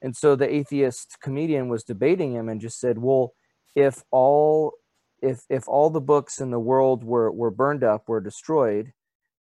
and 0.00 0.16
so 0.16 0.36
the 0.36 0.52
atheist 0.52 1.18
comedian 1.20 1.68
was 1.68 1.84
debating 1.84 2.34
him 2.34 2.48
and 2.48 2.60
just 2.60 2.78
said, 2.80 2.98
"Well, 2.98 3.34
if 3.74 4.04
all 4.10 4.74
if 5.20 5.44
if 5.48 5.68
all 5.68 5.90
the 5.90 6.00
books 6.00 6.40
in 6.40 6.50
the 6.50 6.60
world 6.60 7.04
were 7.04 7.30
were 7.32 7.50
burned 7.50 7.84
up, 7.84 8.08
were 8.08 8.20
destroyed." 8.20 8.92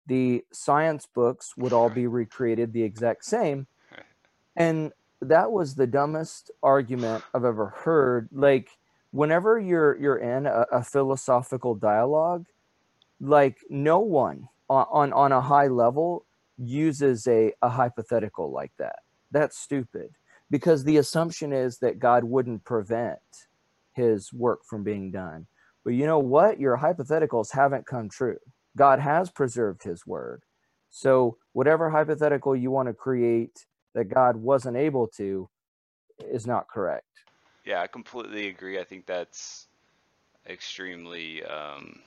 The 0.08 0.44
science 0.51 1.06
books 1.06 1.56
would 1.56 1.74
all 1.74 1.89
be 1.89 2.08
recreated 2.08 2.74
the 2.74 2.84
exact 2.84 3.25
same, 3.25 3.68
and 4.56 4.91
that 5.22 5.51
was 5.51 5.75
the 5.75 5.86
dumbest 5.86 6.50
argument 6.63 7.24
I've 7.34 7.46
ever 7.46 7.68
heard. 7.68 8.29
Like 8.32 8.70
whenever 9.12 9.60
you're 9.60 9.96
you're 9.98 10.18
in 10.18 10.48
a, 10.48 10.65
a 10.72 10.84
philosophical 10.84 11.75
dialogue, 11.75 12.48
like 13.20 13.60
no 13.70 14.00
one 14.00 14.50
on, 14.68 14.86
on, 14.91 15.13
on 15.13 15.32
a 15.32 15.41
high 15.41 15.68
level 15.68 16.25
uses 16.58 17.27
a, 17.27 17.53
a 17.62 17.70
hypothetical 17.70 18.51
like 18.51 18.72
that. 18.77 19.00
That's 19.32 19.58
stupid 19.60 20.15
because 20.50 20.84
the 20.84 20.98
assumption 20.98 21.53
is 21.53 21.77
that 21.79 22.00
God 22.00 22.24
wouldn't 22.24 22.65
prevent 22.65 23.20
his 23.94 24.32
work 24.34 24.62
from 24.68 24.84
being 24.84 25.12
done. 25.12 25.48
But 25.84 25.91
you 25.91 26.06
know 26.06 26.20
what? 26.20 26.60
Your 26.60 26.77
hypotheticals 26.77 27.51
haven't 27.51 27.86
come 27.86 28.10
true. 28.10 28.38
God 28.77 29.00
has 29.00 29.29
preserved 29.29 29.84
his 29.84 30.06
word. 30.06 30.44
So, 30.89 31.38
whatever 31.53 31.89
hypothetical 31.89 32.56
you 32.56 32.72
want 32.72 32.88
to 32.88 32.94
create 32.94 33.65
that 33.94 34.06
God 34.06 34.36
wasn't 34.36 34.77
able 34.77 35.08
to 35.18 35.50
is 36.20 36.48
not 36.48 36.68
correct. 36.68 37.06
Yeah, 37.65 37.82
I 37.82 37.88
completely 37.88 38.48
agree. 38.48 38.79
I 38.79 38.84
think 38.84 39.06
that's 39.06 39.68
extremely 40.48 41.44
um, 41.44 42.00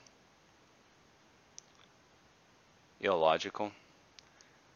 illogical. 2.99 3.71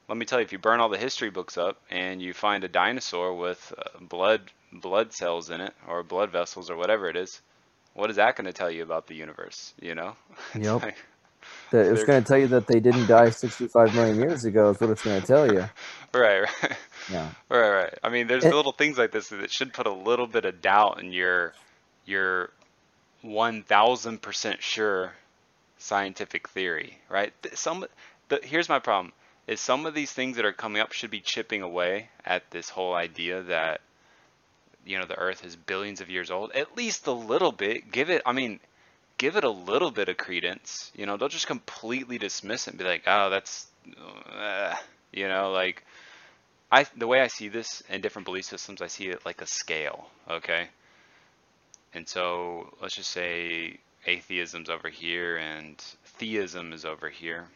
Let 0.07 0.17
me 0.17 0.25
tell 0.25 0.39
you, 0.39 0.45
if 0.45 0.51
you 0.51 0.57
burn 0.57 0.79
all 0.79 0.89
the 0.89 0.97
history 0.97 1.29
books 1.29 1.57
up 1.57 1.81
and 1.89 2.21
you 2.21 2.33
find 2.33 2.63
a 2.63 2.69
dinosaur 2.69 3.33
with 3.33 3.73
uh, 3.77 3.99
blood 3.99 4.41
blood 4.71 5.13
cells 5.13 5.49
in 5.49 5.61
it 5.61 5.73
or 5.87 6.03
blood 6.03 6.31
vessels 6.31 6.69
or 6.69 6.75
whatever 6.75 7.09
it 7.09 7.15
is, 7.15 7.41
what 7.93 8.09
is 8.09 8.15
that 8.17 8.35
going 8.35 8.45
to 8.45 8.53
tell 8.53 8.71
you 8.71 8.83
about 8.83 9.07
the 9.07 9.15
universe? 9.15 9.73
You 9.81 9.95
know? 9.95 10.15
Yep. 10.55 10.81
Like, 10.81 10.95
that 11.71 11.85
it's 11.85 12.03
going 12.03 12.23
to 12.23 12.27
tell 12.27 12.37
you 12.37 12.47
that 12.47 12.67
they 12.67 12.79
didn't 12.79 13.07
die 13.07 13.29
65 13.29 13.93
million 13.93 14.17
years 14.17 14.45
ago 14.45 14.69
is 14.69 14.79
what 14.79 14.89
it's 14.89 15.03
going 15.03 15.21
to 15.21 15.27
tell 15.27 15.51
you. 15.51 15.65
Right, 16.13 16.41
right. 16.41 16.77
Yeah. 17.11 17.29
Right, 17.49 17.69
right. 17.69 17.93
I 18.03 18.09
mean, 18.09 18.27
there's 18.27 18.45
it, 18.45 18.53
little 18.53 18.71
things 18.71 18.97
like 18.97 19.11
this 19.11 19.29
that 19.29 19.51
should 19.51 19.73
put 19.73 19.87
a 19.87 19.91
little 19.91 20.27
bit 20.27 20.45
of 20.45 20.61
doubt 20.61 21.01
in 21.01 21.11
your 21.11 21.53
your 22.05 22.51
1000% 23.23 24.61
sure 24.61 25.13
scientific 25.77 26.47
theory, 26.49 26.97
right? 27.09 27.33
Some 27.53 27.85
the, 28.29 28.39
here's 28.41 28.69
my 28.69 28.79
problem 28.79 29.13
is 29.47 29.59
some 29.59 29.85
of 29.85 29.93
these 29.93 30.11
things 30.11 30.35
that 30.35 30.45
are 30.45 30.53
coming 30.53 30.81
up 30.81 30.91
should 30.91 31.11
be 31.11 31.19
chipping 31.19 31.61
away 31.61 32.09
at 32.25 32.49
this 32.51 32.69
whole 32.69 32.93
idea 32.93 33.41
that 33.43 33.81
you 34.85 34.97
know 34.99 35.05
the 35.05 35.17
earth 35.17 35.43
is 35.43 35.55
billions 35.55 36.01
of 36.01 36.09
years 36.09 36.31
old 36.31 36.51
at 36.53 36.77
least 36.77 37.07
a 37.07 37.11
little 37.11 37.51
bit 37.51 37.91
give 37.91 38.09
it 38.09 38.21
i 38.25 38.31
mean 38.31 38.59
give 39.17 39.35
it 39.35 39.43
a 39.43 39.49
little 39.49 39.91
bit 39.91 40.09
of 40.09 40.17
credence. 40.17 40.91
You 40.95 41.05
know, 41.05 41.17
don't 41.17 41.31
just 41.31 41.47
completely 41.47 42.17
dismiss 42.17 42.67
it 42.67 42.71
and 42.71 42.79
be 42.79 42.85
like, 42.85 43.03
oh, 43.07 43.29
that's, 43.29 43.67
uh, 44.31 44.75
you 45.11 45.27
know, 45.27 45.51
like 45.51 45.83
I 46.71 46.85
the 46.95 47.07
way 47.07 47.21
I 47.21 47.27
see 47.27 47.47
this 47.47 47.81
in 47.89 48.01
different 48.01 48.25
belief 48.25 48.45
systems, 48.45 48.81
I 48.81 48.87
see 48.87 49.07
it 49.07 49.25
like 49.25 49.41
a 49.41 49.47
scale. 49.47 50.07
Okay, 50.29 50.67
and 51.93 52.07
so 52.07 52.73
let's 52.81 52.95
just 52.95 53.11
say 53.11 53.79
atheism's 54.05 54.69
over 54.69 54.89
here 54.89 55.37
and 55.37 55.77
theism 56.05 56.71
is 56.73 56.85
over 56.85 57.09
here. 57.09 57.47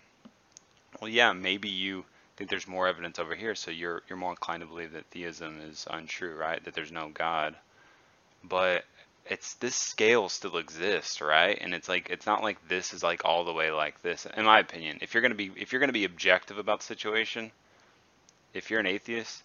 Well, 1.01 1.09
yeah, 1.09 1.33
maybe 1.33 1.67
you 1.67 2.05
think 2.37 2.49
there's 2.49 2.67
more 2.67 2.87
evidence 2.87 3.17
over 3.17 3.35
here, 3.35 3.55
so 3.55 3.71
you're 3.71 4.03
you're 4.07 4.17
more 4.19 4.29
inclined 4.29 4.61
to 4.61 4.67
believe 4.67 4.93
that 4.93 5.07
theism 5.07 5.59
is 5.61 5.87
untrue, 5.89 6.35
right? 6.35 6.63
That 6.63 6.75
there's 6.75 6.91
no 6.91 7.09
God. 7.09 7.55
But 8.43 8.85
it's 9.25 9.55
this 9.55 9.75
scale 9.75 10.29
still 10.29 10.57
exists, 10.57 11.21
right? 11.21 11.57
And 11.59 11.73
it's 11.73 11.89
like 11.89 12.09
it's 12.11 12.27
not 12.27 12.43
like 12.43 12.67
this 12.67 12.93
is 12.93 13.03
like 13.03 13.25
all 13.25 13.43
the 13.45 13.53
way 13.53 13.71
like 13.71 14.01
this. 14.03 14.27
In 14.37 14.45
my 14.45 14.59
opinion, 14.59 14.99
if 15.01 15.13
you're 15.13 15.21
gonna 15.23 15.35
be 15.35 15.51
if 15.57 15.71
you're 15.71 15.79
gonna 15.79 15.91
be 15.91 16.05
objective 16.05 16.59
about 16.59 16.79
the 16.81 16.85
situation, 16.85 17.51
if 18.53 18.69
you're 18.69 18.79
an 18.79 18.85
atheist, 18.85 19.43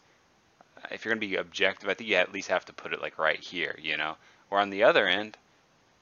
if 0.90 1.04
you're 1.04 1.14
gonna 1.14 1.20
be 1.20 1.36
objective, 1.36 1.88
I 1.88 1.94
think 1.94 2.10
you 2.10 2.16
at 2.16 2.32
least 2.32 2.48
have 2.48 2.66
to 2.66 2.72
put 2.74 2.92
it 2.92 3.00
like 3.00 3.18
right 3.18 3.40
here, 3.40 3.76
you 3.80 3.96
know. 3.96 4.16
Or 4.50 4.58
on 4.60 4.70
the 4.70 4.84
other 4.84 5.06
end, 5.06 5.38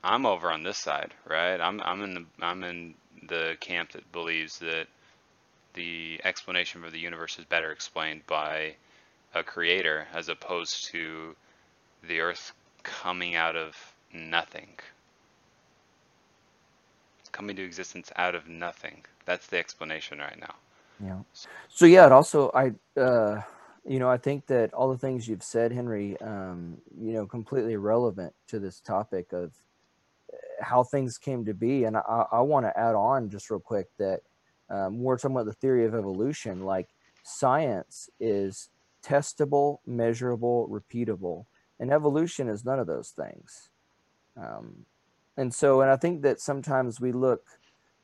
I'm 0.03 0.27
over 0.27 0.51
on 0.51 0.65
this 0.65 0.79
side, 0.79 1.15
right? 1.27 1.61
I'm 1.61 1.81
I'm 1.81 2.03
in 2.03 2.15
the 2.15 2.25
I'm 2.41 2.65
in 2.65 2.95
the 3.23 3.57
camp 3.61 3.93
that 3.93 4.11
believes 4.13 4.59
that 4.59 4.89
the 5.75 6.21
explanation 6.25 6.83
for 6.83 6.91
the 6.91 6.99
universe 6.99 7.39
is 7.39 7.45
better 7.45 7.73
explained 7.73 8.27
by 8.27 8.75
a 9.35 9.43
creator 9.43 10.07
as 10.15 10.29
opposed 10.29 10.87
to 10.87 11.35
the 12.09 12.21
earth 12.21 12.53
coming 12.83 13.35
out 13.35 13.57
of 13.57 13.77
nothing. 14.13 14.69
Coming 17.33 17.57
to 17.57 17.65
existence 17.65 18.13
out 18.17 18.35
of 18.35 18.49
nothing. 18.49 19.05
That's 19.27 19.47
the 19.49 19.59
explanation 19.59 20.19
right 20.19 20.39
now. 20.41 20.55
Yeah. 21.05 21.19
So 21.69 21.87
yeah, 21.87 22.07
it 22.07 22.13
also 22.13 22.51
I 22.55 23.01
uh 23.01 23.43
you 23.87 23.99
know, 23.99 24.09
I 24.09 24.17
think 24.17 24.47
that 24.47 24.73
all 24.73 24.91
the 24.91 24.99
things 24.99 25.29
you've 25.29 25.43
said, 25.43 25.71
Henry, 25.71 26.19
um, 26.21 26.79
you 26.99 27.13
know, 27.13 27.27
completely 27.27 27.77
relevant 27.77 28.33
to 28.49 28.59
this 28.59 28.81
topic 28.81 29.33
of 29.33 29.53
uh, 30.33 30.37
how 30.65 30.83
things 30.83 31.19
came 31.19 31.45
to 31.45 31.53
be. 31.53 31.85
And 31.85 31.97
I, 31.97 32.25
I 32.33 32.41
want 32.41 32.65
to 32.65 32.79
add 32.79 32.95
on 32.95 33.29
just 33.29 33.51
real 33.51 33.61
quick 33.61 33.89
that 33.99 34.23
um, 34.75 34.99
we're 35.01 35.17
talking 35.17 35.37
about 35.37 35.47
the 35.47 35.53
theory 35.53 35.85
of 35.85 35.95
evolution. 35.95 36.65
Like 36.65 36.89
science 37.23 38.11
is 38.19 38.69
testable, 39.03 39.79
measurable, 39.87 40.69
repeatable 40.69 41.47
and 41.81 41.93
evolution 41.93 42.49
is 42.49 42.65
none 42.65 42.79
of 42.79 42.87
those 42.87 43.11
things. 43.11 43.69
Um, 44.37 44.87
and 45.37 45.53
so 45.53 45.81
and 45.81 45.91
i 45.91 45.97
think 45.97 46.23
that 46.23 46.41
sometimes 46.41 47.01
we 47.01 47.13
look 47.13 47.45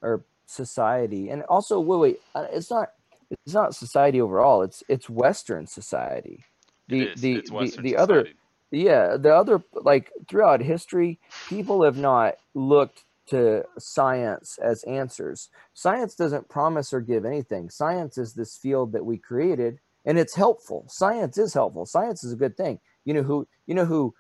or 0.03 0.25
society 0.47 1.31
and 1.31 1.43
also 1.45 1.79
wait 1.79 1.99
wait 1.99 2.21
uh, 2.35 2.47
it's 2.51 2.71
not 2.71 2.93
it's 3.31 3.55
not 3.55 3.75
society 3.75 4.21
overall 4.21 4.63
it's 4.63 4.83
it's 4.89 5.09
western 5.09 5.67
society. 5.67 6.45
The 6.89 7.13
the 7.17 7.41
the, 7.43 7.79
the 7.81 7.97
other 7.97 8.29
yeah 8.73 9.17
the 9.17 9.35
other 9.35 9.63
like 9.73 10.11
throughout 10.29 10.61
history 10.61 11.21
people 11.49 11.85
have 11.85 11.97
not 11.97 12.37
looked 12.55 13.05
to 13.31 13.65
science 13.79 14.59
as 14.63 14.83
answers. 14.85 15.49
Science 15.75 16.15
doesn't 16.15 16.49
promise 16.49 16.93
or 16.93 17.01
give 17.01 17.25
anything. 17.25 17.71
Science 17.71 18.19
is 18.19 18.35
this 18.35 18.57
field 18.57 18.93
that 18.93 19.05
we 19.05 19.17
created 19.17 19.79
and 20.05 20.19
it's 20.19 20.35
helpful. 20.35 20.85
Science 20.89 21.39
is 21.39 21.55
helpful. 21.55 21.87
Science 21.87 22.25
is 22.25 22.33
a 22.33 22.37
good 22.37 22.57
thing. 22.57 22.81
You 23.05 23.15
know 23.15 23.23
who 23.23 23.47
you 23.67 23.75
know 23.75 23.85
who 23.85 24.15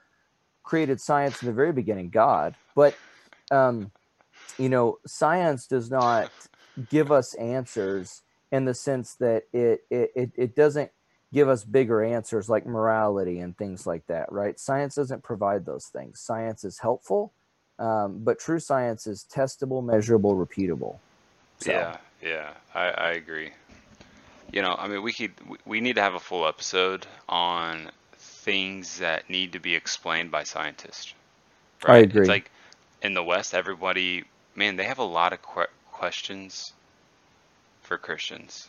created 0.62 1.00
science 1.00 1.42
in 1.42 1.46
the 1.46 1.54
very 1.54 1.72
beginning? 1.72 2.10
God. 2.10 2.54
But 2.74 2.94
um, 3.50 3.90
you 4.58 4.68
know, 4.68 4.98
science 5.06 5.66
does 5.66 5.90
not 5.90 6.30
give 6.88 7.10
us 7.10 7.34
answers 7.34 8.22
in 8.52 8.64
the 8.64 8.74
sense 8.74 9.14
that 9.16 9.44
it 9.52 9.84
it 9.90 10.10
it, 10.14 10.32
it 10.36 10.56
doesn't 10.56 10.90
give 11.32 11.48
us 11.48 11.64
bigger 11.64 12.02
answers 12.02 12.48
like 12.48 12.66
morality 12.66 13.38
and 13.38 13.56
things 13.56 13.86
like 13.86 14.06
that, 14.08 14.30
right? 14.32 14.58
Science 14.58 14.96
doesn't 14.96 15.22
provide 15.22 15.64
those 15.64 15.86
things. 15.86 16.20
Science 16.20 16.64
is 16.64 16.78
helpful, 16.80 17.32
um, 17.80 18.20
but 18.22 18.38
true 18.38 18.60
science 18.60 19.06
is 19.06 19.26
testable, 19.32 19.84
measurable, 19.84 20.34
repeatable. 20.36 20.96
So. 21.58 21.72
Yeah, 21.72 21.96
yeah, 22.22 22.50
I, 22.74 22.88
I 22.88 23.10
agree. 23.12 23.50
You 24.52 24.62
know, 24.62 24.74
I 24.78 24.88
mean, 24.88 25.02
we 25.02 25.12
could 25.12 25.32
we 25.64 25.80
need 25.80 25.96
to 25.96 26.02
have 26.02 26.14
a 26.14 26.20
full 26.20 26.46
episode 26.46 27.06
on 27.28 27.90
things 28.14 28.98
that 28.98 29.28
need 29.28 29.52
to 29.52 29.60
be 29.60 29.74
explained 29.74 30.30
by 30.30 30.44
scientists. 30.44 31.14
Right? 31.86 31.94
I 31.94 31.98
agree. 31.98 32.20
It's 32.20 32.28
like 32.28 32.50
in 33.02 33.14
the 33.14 33.22
West, 33.22 33.54
everybody, 33.54 34.24
man, 34.54 34.76
they 34.76 34.84
have 34.84 34.98
a 34.98 35.04
lot 35.04 35.32
of 35.32 35.40
que- 35.42 35.66
questions 35.90 36.72
for 37.82 37.98
Christians 37.98 38.68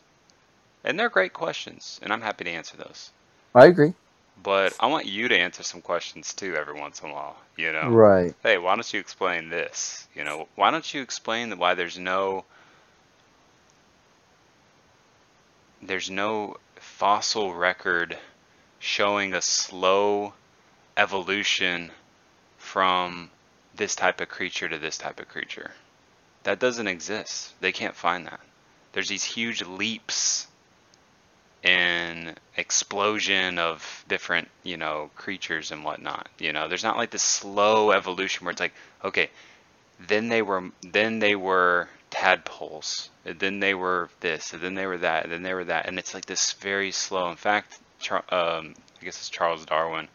and 0.84 1.00
they're 1.00 1.10
great 1.10 1.34
questions, 1.34 2.00
and 2.02 2.12
I'm 2.12 2.22
happy 2.22 2.44
to 2.46 2.50
answer 2.50 2.78
those. 2.78 3.12
I 3.54 3.66
agree. 3.66 3.94
But 4.44 4.76
I 4.80 4.88
want 4.88 5.06
you 5.06 5.28
to 5.28 5.38
answer 5.38 5.64
some 5.64 5.82
questions 5.82 6.34
too 6.34 6.56
every 6.56 6.80
once 6.80 7.02
in 7.02 7.10
a 7.10 7.14
while. 7.14 7.38
You 7.58 7.72
know, 7.74 7.90
right? 7.90 8.34
Hey, 8.44 8.58
why 8.58 8.76
don't 8.76 8.94
you 8.94 9.00
explain 9.00 9.50
this? 9.50 10.08
You 10.16 10.24
know, 10.24 10.48
why 10.56 10.72
don't 10.72 10.94
you 10.94 11.02
explain 11.02 11.58
why 11.58 11.76
there's 11.76 12.00
no 12.00 12.46
there's 15.82 16.10
no 16.10 16.58
fossil 16.76 17.54
record 17.54 18.18
showing 18.80 19.34
a 19.34 19.42
slow 19.42 20.34
evolution 20.98 21.92
from 22.58 23.30
this 23.76 23.96
type 23.96 24.22
of 24.22 24.30
creature 24.30 24.70
to 24.70 24.78
this 24.78 24.98
type 24.98 25.20
of 25.20 25.28
creature. 25.28 25.72
That 26.44 26.60
doesn't 26.60 26.88
exist. 26.88 27.54
They 27.62 27.72
can't 27.72 27.96
find 27.96 28.26
that. 28.26 28.40
There's 28.94 29.10
these 29.10 29.24
huge 29.24 29.64
leaps 29.64 30.48
an 31.64 32.36
explosion 32.58 33.60
of 33.60 34.06
different, 34.08 34.50
you 34.64 34.78
know, 34.78 35.12
creatures 35.16 35.72
and 35.72 35.84
whatnot. 35.84 36.28
You 36.40 36.54
know, 36.54 36.68
there's 36.68 36.84
not 36.84 36.98
like 36.98 37.12
this 37.12 37.22
slow 37.22 37.92
evolution 37.92 38.46
where 38.46 38.52
it's 38.52 38.62
like, 38.62 38.74
okay, 39.04 39.30
then 40.08 40.30
they 40.30 40.42
were 40.42 40.72
then 40.82 41.20
they 41.20 41.36
were 41.36 41.88
tadpoles, 42.10 43.10
then 43.24 43.60
they 43.60 43.74
were 43.74 44.10
this, 44.20 44.54
and 44.54 44.62
then 44.62 44.74
they 44.74 44.86
were 44.86 44.98
that, 44.98 45.24
and 45.24 45.32
then 45.32 45.44
they 45.44 45.54
were 45.54 45.66
that, 45.66 45.88
and 45.88 46.00
it's 46.00 46.14
like 46.14 46.26
this 46.26 46.54
very 46.54 46.92
slow. 46.92 47.30
In 47.30 47.36
fact, 47.38 47.80
Char- 48.00 48.26
um, 48.30 48.74
I 49.00 49.06
guess 49.06 49.18
it's 49.18 49.30
Charles 49.30 49.66
Darwin. 49.66 50.08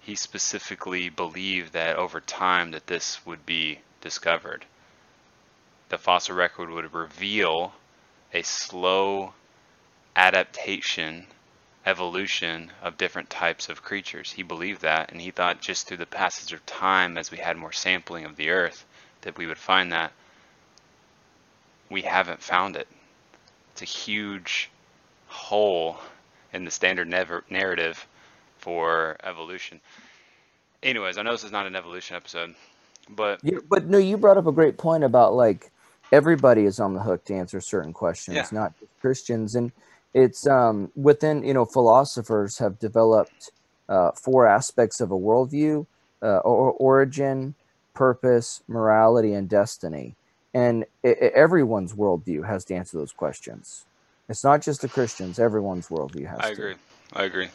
He 0.00 0.14
specifically 0.14 1.08
believed 1.08 1.72
that 1.72 1.96
over 1.96 2.20
time 2.20 2.72
that 2.72 2.86
this 2.86 3.24
would 3.26 3.46
be 3.46 3.80
discovered. 4.00 4.64
The 5.88 5.98
fossil 5.98 6.34
record 6.34 6.70
would 6.70 6.92
reveal 6.92 7.72
a 8.32 8.42
slow 8.42 9.32
adaptation, 10.16 11.26
evolution 11.86 12.70
of 12.82 12.96
different 12.96 13.30
types 13.30 13.68
of 13.68 13.82
creatures. 13.82 14.32
He 14.32 14.42
believed 14.42 14.82
that, 14.82 15.12
and 15.12 15.20
he 15.20 15.30
thought 15.30 15.60
just 15.60 15.86
through 15.86 15.98
the 15.98 16.06
passage 16.06 16.52
of 16.52 16.64
time, 16.66 17.18
as 17.18 17.30
we 17.30 17.38
had 17.38 17.56
more 17.56 17.72
sampling 17.72 18.24
of 18.24 18.36
the 18.36 18.50
earth, 18.50 18.84
that 19.22 19.36
we 19.36 19.46
would 19.46 19.58
find 19.58 19.92
that. 19.92 20.12
We 21.90 22.02
haven't 22.02 22.42
found 22.42 22.76
it. 22.76 22.88
It's 23.72 23.82
a 23.82 23.86
huge 23.86 24.70
hole 25.26 25.98
in 26.52 26.64
the 26.64 26.70
standard 26.70 27.08
narrative 27.50 28.06
for 28.58 29.16
evolution. 29.24 29.80
Anyways, 30.82 31.18
I 31.18 31.22
know 31.22 31.32
this 31.32 31.44
is 31.44 31.52
not 31.52 31.66
an 31.66 31.76
evolution 31.76 32.16
episode, 32.16 32.54
but 33.10 33.40
yeah, 33.42 33.58
but 33.68 33.86
no, 33.86 33.98
you 33.98 34.16
brought 34.16 34.38
up 34.38 34.46
a 34.46 34.52
great 34.52 34.78
point 34.78 35.02
about 35.02 35.34
like 35.34 35.70
everybody 36.12 36.64
is 36.64 36.78
on 36.78 36.94
the 36.94 37.00
hook 37.00 37.24
to 37.24 37.34
answer 37.34 37.60
certain 37.60 37.92
questions, 37.92 38.36
yeah. 38.36 38.46
not 38.52 38.78
just 38.78 38.92
Christians. 39.00 39.54
And 39.54 39.72
it's 40.14 40.46
um, 40.46 40.90
within 40.94 41.44
you 41.44 41.52
know 41.52 41.64
philosophers 41.64 42.58
have 42.58 42.78
developed 42.78 43.50
uh, 43.88 44.12
four 44.12 44.46
aspects 44.46 45.00
of 45.00 45.10
a 45.10 45.18
worldview: 45.18 45.86
uh, 46.22 46.38
or, 46.38 46.72
origin, 46.72 47.54
purpose, 47.92 48.62
morality, 48.68 49.34
and 49.34 49.48
destiny. 49.48 50.14
And 50.54 50.84
it, 51.02 51.18
it, 51.20 51.32
everyone's 51.34 51.94
worldview 51.94 52.46
has 52.46 52.64
to 52.66 52.74
answer 52.74 52.96
those 52.96 53.12
questions. 53.12 53.84
It's 54.28 54.44
not 54.44 54.62
just 54.62 54.80
the 54.80 54.88
Christians; 54.88 55.38
everyone's 55.38 55.88
worldview 55.88 56.28
has. 56.28 56.38
To. 56.38 56.46
I 56.46 56.50
agree. 56.50 56.74
I 57.12 57.24
agree. 57.24 57.48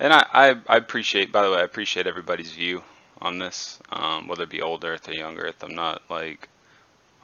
And 0.00 0.12
I, 0.12 0.26
I, 0.32 0.56
I, 0.66 0.76
appreciate, 0.76 1.30
by 1.30 1.42
the 1.44 1.50
way, 1.52 1.58
I 1.58 1.62
appreciate 1.62 2.08
everybody's 2.08 2.52
view 2.52 2.82
on 3.20 3.38
this, 3.38 3.78
um, 3.92 4.26
whether 4.26 4.42
it 4.42 4.50
be 4.50 4.60
old 4.60 4.84
Earth 4.84 5.08
or 5.08 5.12
young 5.12 5.38
Earth. 5.38 5.62
I'm 5.62 5.74
not 5.74 6.02
like 6.10 6.48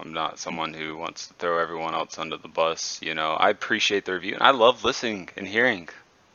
I'm 0.01 0.13
not 0.13 0.39
someone 0.39 0.73
who 0.73 0.97
wants 0.97 1.27
to 1.27 1.35
throw 1.35 1.59
everyone 1.59 1.95
else 1.95 2.19
under 2.19 2.37
the 2.37 2.49
bus. 2.49 3.01
You 3.03 3.15
know, 3.15 3.33
I 3.33 3.51
appreciate 3.51 4.05
their 4.05 4.19
view, 4.19 4.35
and 4.35 4.43
I 4.43 4.51
love 4.51 4.85
listening 4.85 5.29
and 5.37 5.47
hearing 5.47 5.89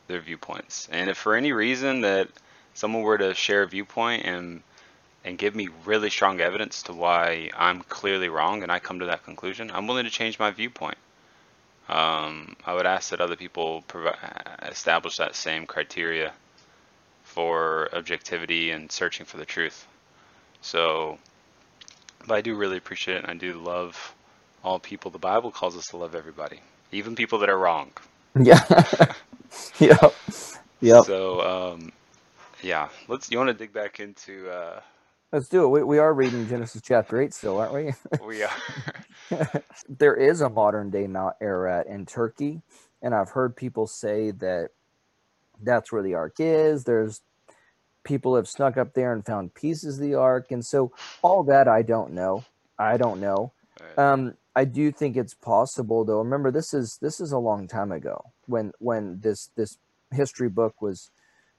their 0.06 0.20
viewpoints. 0.20 0.88
And 0.90 1.10
if 1.10 1.16
for 1.16 1.34
any 1.34 1.52
reason 1.52 2.02
that 2.02 2.28
someone 2.74 3.02
were 3.02 3.18
to 3.18 3.34
share 3.34 3.62
a 3.62 3.68
viewpoint 3.68 4.24
and 4.24 4.62
and 5.24 5.36
give 5.36 5.56
me 5.56 5.68
really 5.84 6.08
strong 6.08 6.40
evidence 6.40 6.84
to 6.84 6.92
why 6.92 7.50
I'm 7.56 7.82
clearly 7.82 8.28
wrong, 8.28 8.62
and 8.62 8.70
I 8.70 8.78
come 8.78 9.00
to 9.00 9.06
that 9.06 9.24
conclusion, 9.24 9.72
I'm 9.72 9.88
willing 9.88 10.04
to 10.04 10.10
change 10.10 10.38
my 10.38 10.52
viewpoint. 10.52 10.98
Um, 11.88 12.54
I 12.64 12.74
would 12.74 12.86
ask 12.86 13.10
that 13.10 13.20
other 13.20 13.34
people 13.34 13.82
establish 14.62 15.16
that 15.16 15.34
same 15.34 15.66
criteria 15.66 16.32
for 17.24 17.88
objectivity 17.92 18.70
and 18.70 18.90
searching 18.90 19.26
for 19.26 19.36
the 19.36 19.44
truth. 19.44 19.86
So 20.60 21.18
but 22.26 22.34
I 22.36 22.40
do 22.40 22.54
really 22.54 22.76
appreciate 22.76 23.18
it, 23.18 23.22
and 23.22 23.30
I 23.30 23.34
do 23.34 23.54
love 23.54 24.14
all 24.64 24.78
people. 24.78 25.10
The 25.10 25.18
Bible 25.18 25.50
calls 25.50 25.76
us 25.76 25.86
to 25.86 25.96
love 25.96 26.14
everybody, 26.14 26.60
even 26.92 27.14
people 27.14 27.38
that 27.38 27.48
are 27.48 27.58
wrong. 27.58 27.90
Yeah. 28.38 28.62
yep. 29.78 30.14
Yep. 30.80 31.04
So, 31.04 31.40
um, 31.40 31.92
yeah, 32.62 32.88
let's. 33.08 33.30
You 33.30 33.38
want 33.38 33.48
to 33.48 33.54
dig 33.54 33.72
back 33.72 34.00
into? 34.00 34.50
Uh, 34.50 34.80
let's 35.32 35.48
do 35.48 35.64
it. 35.64 35.68
We, 35.68 35.82
we 35.82 35.98
are 35.98 36.12
reading 36.12 36.48
Genesis 36.48 36.82
chapter 36.82 37.20
eight 37.20 37.32
still, 37.32 37.58
aren't 37.58 37.72
we? 37.72 37.92
we 38.26 38.42
are. 38.42 39.62
there 39.88 40.14
is 40.14 40.40
a 40.40 40.50
modern 40.50 40.90
day 40.90 41.06
Mount 41.06 41.36
Ararat 41.40 41.86
in 41.86 42.06
Turkey, 42.06 42.60
and 43.02 43.14
I've 43.14 43.30
heard 43.30 43.56
people 43.56 43.86
say 43.86 44.32
that 44.32 44.70
that's 45.62 45.90
where 45.90 46.02
the 46.02 46.14
ark 46.14 46.34
is. 46.38 46.84
There's 46.84 47.22
people 48.06 48.36
have 48.36 48.48
snuck 48.48 48.78
up 48.78 48.94
there 48.94 49.12
and 49.12 49.26
found 49.26 49.52
pieces 49.54 49.96
of 49.98 50.02
the 50.02 50.14
ark. 50.14 50.50
And 50.50 50.64
so 50.64 50.92
all 51.20 51.42
that 51.44 51.68
i 51.68 51.82
don't 51.82 52.12
know. 52.12 52.44
I 52.78 52.96
don't 52.96 53.20
know. 53.20 53.52
Um, 53.98 54.34
i 54.54 54.64
do 54.64 54.90
think 54.90 55.16
it's 55.16 55.34
possible 55.34 56.04
though. 56.04 56.18
Remember 56.18 56.50
this 56.50 56.72
is 56.72 56.98
this 57.02 57.20
is 57.20 57.32
a 57.32 57.38
long 57.38 57.68
time 57.68 57.92
ago 57.92 58.32
when 58.46 58.72
when 58.78 59.20
this 59.20 59.50
this 59.56 59.76
history 60.12 60.48
book 60.48 60.80
was 60.80 61.10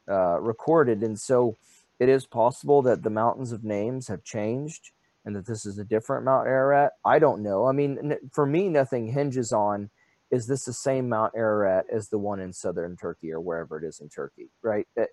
uh, 0.10 0.40
recorded. 0.40 1.04
And 1.04 1.20
so 1.20 1.58
it 2.00 2.10
is 2.10 2.26
possible 2.26 2.82
that 2.84 3.04
the 3.04 3.10
mountains 3.10 3.52
of 3.52 3.64
names 3.64 4.08
have 4.08 4.24
changed 4.24 4.92
and 5.26 5.36
that 5.36 5.46
this 5.46 5.66
is 5.66 5.78
a 5.78 5.84
different 5.84 6.24
mount 6.26 6.48
ararat. 6.48 6.94
I 7.04 7.20
don't 7.20 7.44
know. 7.44 7.68
I 7.68 7.74
mean 7.74 8.16
for 8.32 8.46
me 8.46 8.70
nothing 8.70 9.08
hinges 9.08 9.52
on 9.52 9.90
is 10.32 10.48
this 10.48 10.66
the 10.66 10.74
same 10.74 11.10
mount 11.10 11.34
ararat 11.36 11.86
as 11.92 12.10
the 12.10 12.18
one 12.18 12.40
in 12.40 12.54
southern 12.54 12.96
turkey 12.96 13.32
or 13.32 13.40
wherever 13.40 13.78
it 13.78 13.84
is 13.84 14.00
in 14.00 14.10
turkey 14.10 14.50
right? 14.62 14.88
That, 14.96 15.10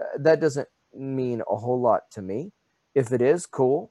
uh, 0.00 0.18
that 0.18 0.40
doesn't 0.40 0.68
mean 0.94 1.42
a 1.50 1.56
whole 1.56 1.80
lot 1.80 2.10
to 2.12 2.22
me. 2.22 2.52
If 2.94 3.12
it 3.12 3.22
is, 3.22 3.46
cool. 3.46 3.90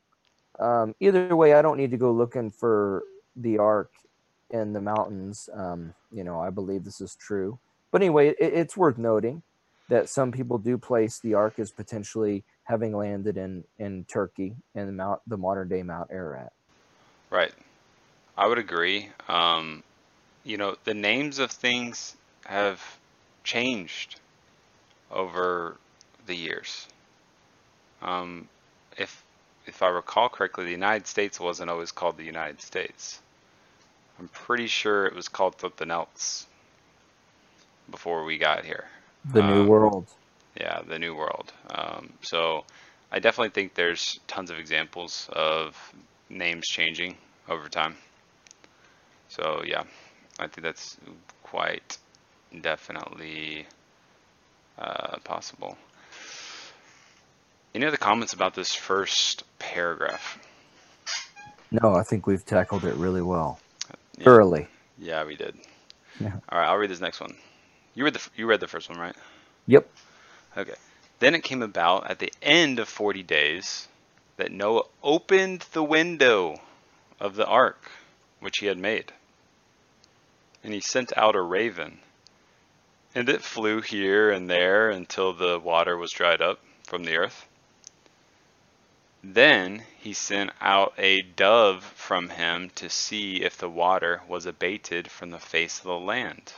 Um, 0.59 0.95
either 0.99 1.35
way, 1.35 1.53
I 1.53 1.61
don't 1.61 1.77
need 1.77 1.91
to 1.91 1.97
go 1.97 2.11
looking 2.11 2.49
for 2.49 3.03
the 3.35 3.57
ark 3.57 3.91
in 4.51 4.73
the 4.73 4.81
mountains. 4.81 5.49
Um, 5.53 5.93
you 6.11 6.23
know, 6.23 6.39
I 6.39 6.49
believe 6.49 6.83
this 6.83 7.01
is 7.01 7.15
true. 7.15 7.59
But 7.91 8.01
anyway, 8.01 8.29
it, 8.29 8.37
it's 8.39 8.77
worth 8.77 8.97
noting 8.97 9.41
that 9.89 10.09
some 10.09 10.31
people 10.31 10.57
do 10.57 10.77
place 10.77 11.19
the 11.19 11.33
ark 11.33 11.59
as 11.59 11.71
potentially 11.71 12.43
having 12.63 12.95
landed 12.95 13.37
in 13.37 13.63
in 13.77 14.05
Turkey 14.05 14.55
in 14.75 14.85
the 14.85 14.91
mount 14.91 15.21
the 15.27 15.37
modern 15.37 15.67
day 15.67 15.83
Mount 15.83 16.09
Ararat. 16.11 16.53
Right, 17.29 17.53
I 18.37 18.47
would 18.47 18.57
agree. 18.57 19.09
Um, 19.27 19.83
you 20.43 20.57
know, 20.57 20.77
the 20.83 20.93
names 20.93 21.39
of 21.39 21.51
things 21.51 22.15
have 22.45 22.81
changed 23.43 24.19
over 25.11 25.77
the 26.25 26.35
years. 26.35 26.87
Um, 28.01 28.47
if 28.97 29.23
if 29.65 29.81
I 29.81 29.89
recall 29.89 30.29
correctly, 30.29 30.65
the 30.65 30.71
United 30.71 31.07
States 31.07 31.39
wasn't 31.39 31.69
always 31.69 31.91
called 31.91 32.17
the 32.17 32.23
United 32.23 32.61
States. 32.61 33.21
I'm 34.19 34.27
pretty 34.27 34.67
sure 34.67 35.05
it 35.05 35.15
was 35.15 35.27
called 35.27 35.59
something 35.59 35.89
else 35.89 36.45
before 37.89 38.23
we 38.23 38.37
got 38.37 38.65
here. 38.65 38.85
The 39.31 39.41
um, 39.41 39.49
New 39.49 39.67
World. 39.67 40.07
Yeah, 40.59 40.81
the 40.87 40.99
New 40.99 41.15
World. 41.15 41.51
Um, 41.69 42.13
so 42.21 42.65
I 43.11 43.19
definitely 43.19 43.49
think 43.49 43.73
there's 43.73 44.19
tons 44.27 44.51
of 44.51 44.59
examples 44.59 45.29
of 45.31 45.93
names 46.29 46.67
changing 46.67 47.17
over 47.49 47.69
time. 47.69 47.95
So 49.29 49.63
yeah, 49.65 49.83
I 50.39 50.47
think 50.47 50.63
that's 50.63 50.97
quite 51.41 51.97
definitely 52.61 53.65
uh, 54.77 55.17
possible. 55.23 55.77
Any 57.75 57.85
other 57.85 57.97
comments 57.97 58.33
about 58.33 58.53
this 58.53 58.73
first 58.73 59.43
paragraph? 59.59 60.39
No, 61.71 61.95
I 61.95 62.03
think 62.03 62.27
we've 62.27 62.45
tackled 62.45 62.85
it 62.85 62.95
really 62.95 63.21
well. 63.21 63.59
Yeah, 64.17 64.23
Thoroughly. 64.25 64.67
yeah, 64.99 65.23
we 65.25 65.35
did. 65.35 65.55
Yeah. 66.19 66.33
All 66.49 66.59
right, 66.59 66.67
I'll 66.67 66.77
read 66.77 66.91
this 66.91 67.01
next 67.01 67.19
one. 67.19 67.35
You 67.95 68.03
read 68.03 68.13
the 68.13 68.29
you 68.35 68.45
read 68.45 68.59
the 68.59 68.67
first 68.67 68.89
one, 68.89 68.99
right? 68.99 69.15
Yep. 69.65 69.89
Okay. 70.55 70.75
Then 71.19 71.33
it 71.35 71.43
came 71.43 71.61
about 71.61 72.09
at 72.09 72.19
the 72.19 72.31
end 72.41 72.79
of 72.79 72.87
40 72.87 73.23
days 73.23 73.87
that 74.37 74.51
Noah 74.51 74.83
opened 75.01 75.65
the 75.73 75.83
window 75.83 76.59
of 77.19 77.35
the 77.35 77.45
ark 77.45 77.89
which 78.39 78.57
he 78.59 78.65
had 78.65 78.77
made. 78.77 79.11
And 80.63 80.73
he 80.73 80.81
sent 80.81 81.17
out 81.17 81.35
a 81.35 81.41
raven. 81.41 81.99
And 83.15 83.29
it 83.29 83.41
flew 83.41 83.81
here 83.81 84.31
and 84.31 84.49
there 84.49 84.89
until 84.89 85.33
the 85.33 85.59
water 85.59 85.97
was 85.97 86.11
dried 86.11 86.41
up 86.41 86.59
from 86.85 87.03
the 87.05 87.15
earth. 87.15 87.47
Then 89.25 89.85
he 89.97 90.11
sent 90.13 90.51
out 90.59 90.93
a 90.97 91.21
dove 91.21 91.85
from 91.95 92.27
him 92.27 92.71
to 92.71 92.89
see 92.89 93.41
if 93.41 93.57
the 93.57 93.69
water 93.69 94.21
was 94.27 94.45
abated 94.45 95.09
from 95.09 95.29
the 95.29 95.39
face 95.39 95.77
of 95.77 95.85
the 95.85 95.97
land. 95.97 96.51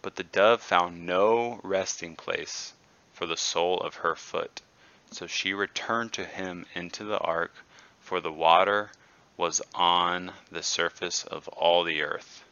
But 0.00 0.14
the 0.14 0.22
dove 0.22 0.62
found 0.62 1.04
no 1.04 1.58
resting 1.64 2.14
place 2.14 2.72
for 3.12 3.26
the 3.26 3.36
sole 3.36 3.80
of 3.80 3.96
her 3.96 4.14
foot. 4.14 4.62
So 5.10 5.26
she 5.26 5.52
returned 5.52 6.12
to 6.12 6.24
him 6.24 6.66
into 6.72 7.02
the 7.02 7.18
ark, 7.18 7.52
for 7.98 8.20
the 8.20 8.32
water 8.32 8.92
was 9.36 9.60
on 9.74 10.34
the 10.52 10.62
surface 10.62 11.24
of 11.24 11.48
all 11.48 11.82
the 11.82 12.02
earth. 12.02 12.44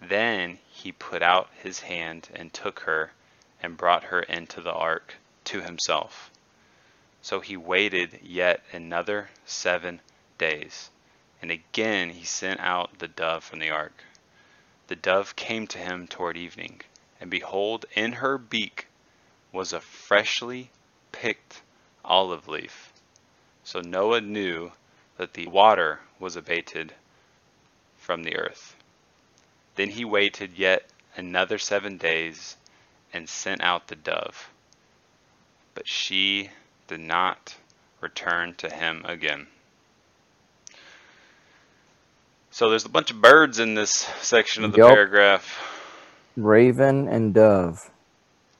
Then 0.00 0.58
he 0.70 0.90
put 0.90 1.22
out 1.22 1.50
his 1.62 1.80
hand 1.80 2.30
and 2.34 2.54
took 2.54 2.80
her 2.80 3.12
and 3.62 3.76
brought 3.76 4.04
her 4.04 4.20
into 4.20 4.62
the 4.62 4.72
ark 4.72 5.16
to 5.44 5.60
himself. 5.60 6.30
So 7.26 7.40
he 7.40 7.56
waited 7.56 8.20
yet 8.22 8.62
another 8.70 9.30
seven 9.44 10.00
days, 10.38 10.90
and 11.42 11.50
again 11.50 12.10
he 12.10 12.24
sent 12.24 12.60
out 12.60 13.00
the 13.00 13.08
dove 13.08 13.42
from 13.42 13.58
the 13.58 13.68
ark. 13.68 14.04
The 14.86 14.94
dove 14.94 15.34
came 15.34 15.66
to 15.66 15.78
him 15.78 16.06
toward 16.06 16.36
evening, 16.36 16.82
and 17.20 17.28
behold, 17.28 17.84
in 17.96 18.12
her 18.12 18.38
beak 18.38 18.86
was 19.50 19.72
a 19.72 19.80
freshly 19.80 20.70
picked 21.10 21.62
olive 22.04 22.46
leaf. 22.46 22.92
So 23.64 23.80
Noah 23.80 24.20
knew 24.20 24.70
that 25.16 25.34
the 25.34 25.48
water 25.48 25.98
was 26.20 26.36
abated 26.36 26.94
from 27.96 28.22
the 28.22 28.36
earth. 28.36 28.76
Then 29.74 29.90
he 29.90 30.04
waited 30.04 30.56
yet 30.56 30.88
another 31.16 31.58
seven 31.58 31.96
days 31.96 32.56
and 33.12 33.28
sent 33.28 33.62
out 33.62 33.88
the 33.88 33.96
dove. 33.96 34.48
But 35.74 35.88
she 35.88 36.50
did 36.86 37.00
not 37.00 37.56
return 38.00 38.54
to 38.54 38.70
him 38.70 39.04
again. 39.04 39.46
So 42.50 42.70
there's 42.70 42.86
a 42.86 42.90
bunch 42.90 43.10
of 43.10 43.20
birds 43.20 43.58
in 43.58 43.74
this 43.74 43.90
section 43.90 44.64
of 44.64 44.72
the 44.72 44.78
Yup. 44.78 44.88
paragraph. 44.88 45.62
Raven 46.36 47.08
and 47.08 47.34
dove. 47.34 47.90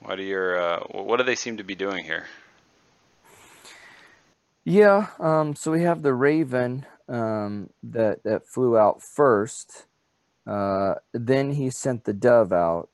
What 0.01 0.19
are 0.19 0.23
your 0.23 0.59
uh, 0.59 0.81
what 0.91 1.17
do 1.17 1.25
they 1.25 1.35
seem 1.35 1.57
to 1.57 1.65
be 1.65 1.75
doing 1.75 2.05
here? 2.05 2.27
Yeah, 4.65 5.09
um, 5.19 5.55
so 5.57 5.71
we 5.71 5.83
have 5.83 6.03
the 6.03 6.12
raven 6.12 6.87
um, 7.09 7.71
that 7.83 8.23
that 8.25 8.47
flew 8.47 8.77
out 8.77 9.03
first. 9.03 9.87
Uh, 10.47 10.97
then 11.12 11.53
he 11.53 11.71
sent 11.71 12.05
the 12.05 12.12
dove 12.12 12.53
out, 12.53 12.91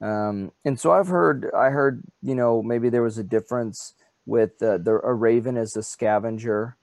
um, 0.00 0.52
and 0.64 0.78
so 0.78 0.92
I've 0.92 1.08
heard 1.08 1.50
I 1.54 1.70
heard 1.70 2.02
you 2.22 2.34
know 2.34 2.62
maybe 2.62 2.88
there 2.88 3.02
was 3.02 3.18
a 3.18 3.24
difference 3.24 3.94
with 4.26 4.62
uh, 4.62 4.78
the 4.78 5.00
a 5.02 5.14
raven 5.14 5.56
as 5.56 5.76
a 5.76 5.82
scavenger, 5.82 6.76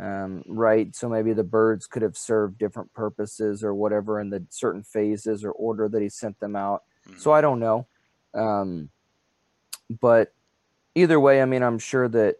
um, 0.00 0.42
right? 0.46 0.94
So 0.94 1.08
maybe 1.08 1.32
the 1.32 1.44
birds 1.44 1.86
could 1.86 2.02
have 2.02 2.16
served 2.16 2.58
different 2.58 2.92
purposes 2.94 3.62
or 3.64 3.74
whatever 3.74 4.20
in 4.20 4.30
the 4.30 4.46
certain 4.50 4.82
phases 4.82 5.44
or 5.44 5.52
order 5.52 5.88
that 5.88 6.02
he 6.02 6.08
sent 6.08 6.40
them 6.40 6.56
out. 6.56 6.82
So 7.16 7.32
I 7.32 7.40
don't 7.40 7.60
know, 7.60 7.86
um, 8.34 8.90
but 10.00 10.32
either 10.94 11.20
way, 11.20 11.42
I 11.42 11.44
mean, 11.44 11.62
I'm 11.62 11.78
sure 11.78 12.08
that 12.08 12.36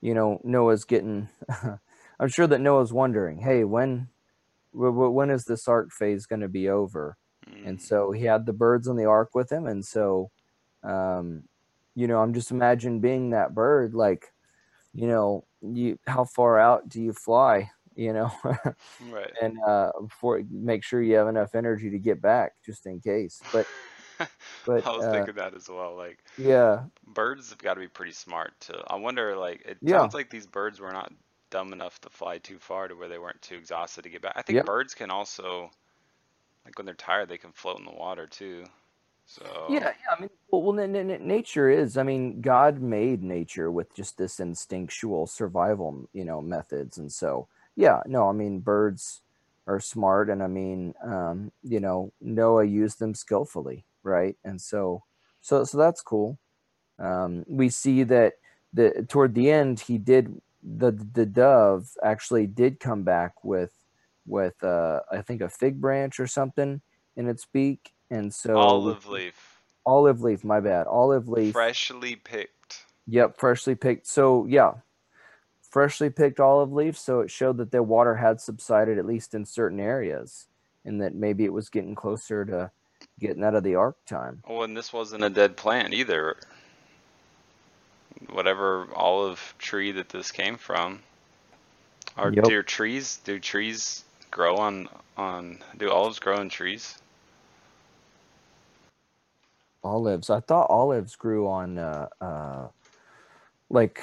you 0.00 0.14
know 0.14 0.40
Noah's 0.44 0.84
getting. 0.84 1.28
I'm 2.20 2.28
sure 2.28 2.46
that 2.46 2.60
Noah's 2.60 2.92
wondering, 2.92 3.38
hey, 3.40 3.64
when 3.64 4.08
wh- 4.72 4.92
wh- 4.94 5.14
when 5.14 5.30
is 5.30 5.44
this 5.44 5.68
ark 5.68 5.90
phase 5.92 6.26
going 6.26 6.40
to 6.40 6.48
be 6.48 6.68
over? 6.68 7.16
And 7.64 7.78
Mm, 7.78 7.82
so 7.82 8.12
he 8.12 8.24
had 8.24 8.46
the 8.46 8.52
birds 8.52 8.88
on 8.88 8.96
the 8.96 9.06
ark 9.06 9.34
with 9.34 9.50
him, 9.50 9.66
and 9.66 9.84
so, 9.84 10.30
um, 10.82 11.44
you 11.94 12.06
know, 12.06 12.20
I'm 12.20 12.34
just 12.34 12.50
imagine 12.50 13.00
being 13.00 13.30
that 13.30 13.54
bird, 13.54 13.94
like, 13.94 14.32
you 14.92 15.06
know, 15.06 15.44
you 15.62 15.98
how 16.06 16.24
far 16.24 16.58
out 16.58 16.88
do 16.88 17.00
you 17.00 17.12
fly? 17.12 17.70
You 17.96 18.12
know, 18.12 18.32
right. 19.10 19.30
and 19.42 19.56
uh, 19.66 19.92
before 20.00 20.42
make 20.50 20.82
sure 20.82 21.00
you 21.00 21.14
have 21.16 21.28
enough 21.28 21.54
energy 21.54 21.90
to 21.90 21.98
get 21.98 22.20
back, 22.20 22.52
just 22.64 22.86
in 22.86 23.00
case. 23.00 23.40
But 23.52 23.66
but 24.66 24.86
I 24.86 24.90
was 24.90 25.04
uh, 25.04 25.12
thinking 25.12 25.34
that 25.36 25.54
as 25.54 25.68
well. 25.68 25.96
Like 25.96 26.18
yeah, 26.36 26.84
birds 27.06 27.50
have 27.50 27.58
got 27.58 27.74
to 27.74 27.80
be 27.80 27.88
pretty 27.88 28.12
smart 28.12 28.52
to. 28.62 28.82
I 28.88 28.96
wonder. 28.96 29.36
Like 29.36 29.62
it 29.64 29.78
yeah, 29.80 30.00
sounds 30.00 30.14
like 30.14 30.30
these 30.30 30.46
birds 30.46 30.80
were 30.80 30.92
not 30.92 31.12
dumb 31.50 31.72
enough 31.72 32.00
to 32.00 32.10
fly 32.10 32.38
too 32.38 32.58
far 32.58 32.88
to 32.88 32.94
where 32.94 33.08
they 33.08 33.18
weren't 33.18 33.40
too 33.40 33.56
exhausted 33.56 34.02
to 34.02 34.10
get 34.10 34.22
back. 34.22 34.34
I 34.36 34.42
think 34.42 34.56
yep. 34.56 34.66
birds 34.66 34.92
can 34.92 35.10
also, 35.10 35.70
like 36.64 36.76
when 36.76 36.84
they're 36.84 36.94
tired, 36.96 37.28
they 37.28 37.38
can 37.38 37.52
float 37.52 37.78
in 37.78 37.84
the 37.84 37.92
water 37.92 38.26
too. 38.26 38.64
So 39.26 39.66
Yeah, 39.70 39.84
yeah. 39.84 40.14
I 40.16 40.20
mean, 40.20 40.30
well, 40.50 40.62
well 40.62 40.80
n- 40.80 40.94
n- 40.96 41.26
nature 41.26 41.70
is. 41.70 41.96
I 41.96 42.02
mean, 42.02 42.40
God 42.40 42.80
made 42.80 43.22
nature 43.22 43.70
with 43.70 43.94
just 43.94 44.18
this 44.18 44.40
instinctual 44.40 45.26
survival, 45.26 46.08
you 46.12 46.24
know, 46.24 46.40
methods, 46.42 46.98
and 46.98 47.12
so 47.12 47.48
yeah. 47.76 48.02
No, 48.06 48.28
I 48.28 48.32
mean, 48.32 48.60
birds 48.60 49.22
are 49.66 49.80
smart, 49.80 50.28
and 50.30 50.42
I 50.42 50.46
mean, 50.48 50.94
um, 51.02 51.52
you 51.62 51.80
know, 51.80 52.12
Noah 52.20 52.64
used 52.64 52.98
them 52.98 53.14
skillfully, 53.14 53.84
right? 54.02 54.36
And 54.44 54.60
so, 54.60 55.04
so, 55.40 55.64
so 55.64 55.78
that's 55.78 56.02
cool. 56.02 56.38
Um, 56.98 57.44
we 57.48 57.70
see 57.70 58.04
that 58.04 58.34
the 58.72 59.06
toward 59.08 59.34
the 59.34 59.50
end, 59.50 59.80
he 59.80 59.98
did 59.98 60.40
the 60.62 60.92
the 60.92 61.26
dove 61.26 61.90
actually 62.02 62.46
did 62.46 62.80
come 62.80 63.02
back 63.04 63.44
with 63.44 63.72
with 64.26 64.62
uh, 64.64 65.00
I 65.12 65.22
think 65.22 65.42
a 65.42 65.48
fig 65.50 65.80
branch 65.80 66.20
or 66.20 66.26
something 66.28 66.82
in 67.16 67.28
its 67.28 67.46
beak, 67.46 67.93
and 68.10 68.32
so 68.32 68.56
olive 68.56 69.06
leaf, 69.08 69.60
Olive 69.86 70.22
leaf, 70.22 70.44
my 70.44 70.60
bad. 70.60 70.86
Olive 70.86 71.28
leaf. 71.28 71.52
freshly 71.52 72.16
picked. 72.16 72.84
Yep, 73.06 73.36
freshly 73.38 73.74
picked. 73.74 74.06
So 74.06 74.46
yeah, 74.46 74.74
freshly 75.62 76.10
picked 76.10 76.40
olive 76.40 76.72
leaf. 76.72 76.96
So 76.96 77.20
it 77.20 77.30
showed 77.30 77.58
that 77.58 77.70
the 77.70 77.82
water 77.82 78.16
had 78.16 78.40
subsided 78.40 78.98
at 78.98 79.06
least 79.06 79.34
in 79.34 79.44
certain 79.44 79.80
areas, 79.80 80.46
and 80.84 81.00
that 81.02 81.14
maybe 81.14 81.44
it 81.44 81.52
was 81.52 81.68
getting 81.68 81.94
closer 81.94 82.44
to 82.46 82.70
getting 83.20 83.44
out 83.44 83.54
of 83.54 83.62
the 83.62 83.74
ark 83.74 83.96
time. 84.06 84.42
Oh, 84.46 84.62
and 84.62 84.76
this 84.76 84.92
wasn't 84.92 85.24
a 85.24 85.30
dead 85.30 85.56
plant 85.56 85.92
either. 85.92 86.36
Whatever 88.30 88.88
olive 88.94 89.54
tree 89.58 89.92
that 89.92 90.08
this 90.08 90.30
came 90.30 90.56
from. 90.56 91.00
Are 92.16 92.30
Yep. 92.32 92.44
do 92.44 92.62
trees 92.62 93.18
do 93.18 93.38
trees 93.40 94.04
grow 94.30 94.56
on 94.56 94.88
on 95.16 95.58
do 95.76 95.90
olives 95.90 96.18
grow 96.20 96.40
in 96.40 96.48
trees? 96.48 96.96
Olives. 99.84 100.30
I 100.30 100.40
thought 100.40 100.68
olives 100.70 101.14
grew 101.16 101.46
on 101.48 101.78
uh, 101.78 102.08
uh, 102.20 102.68
like 103.70 104.00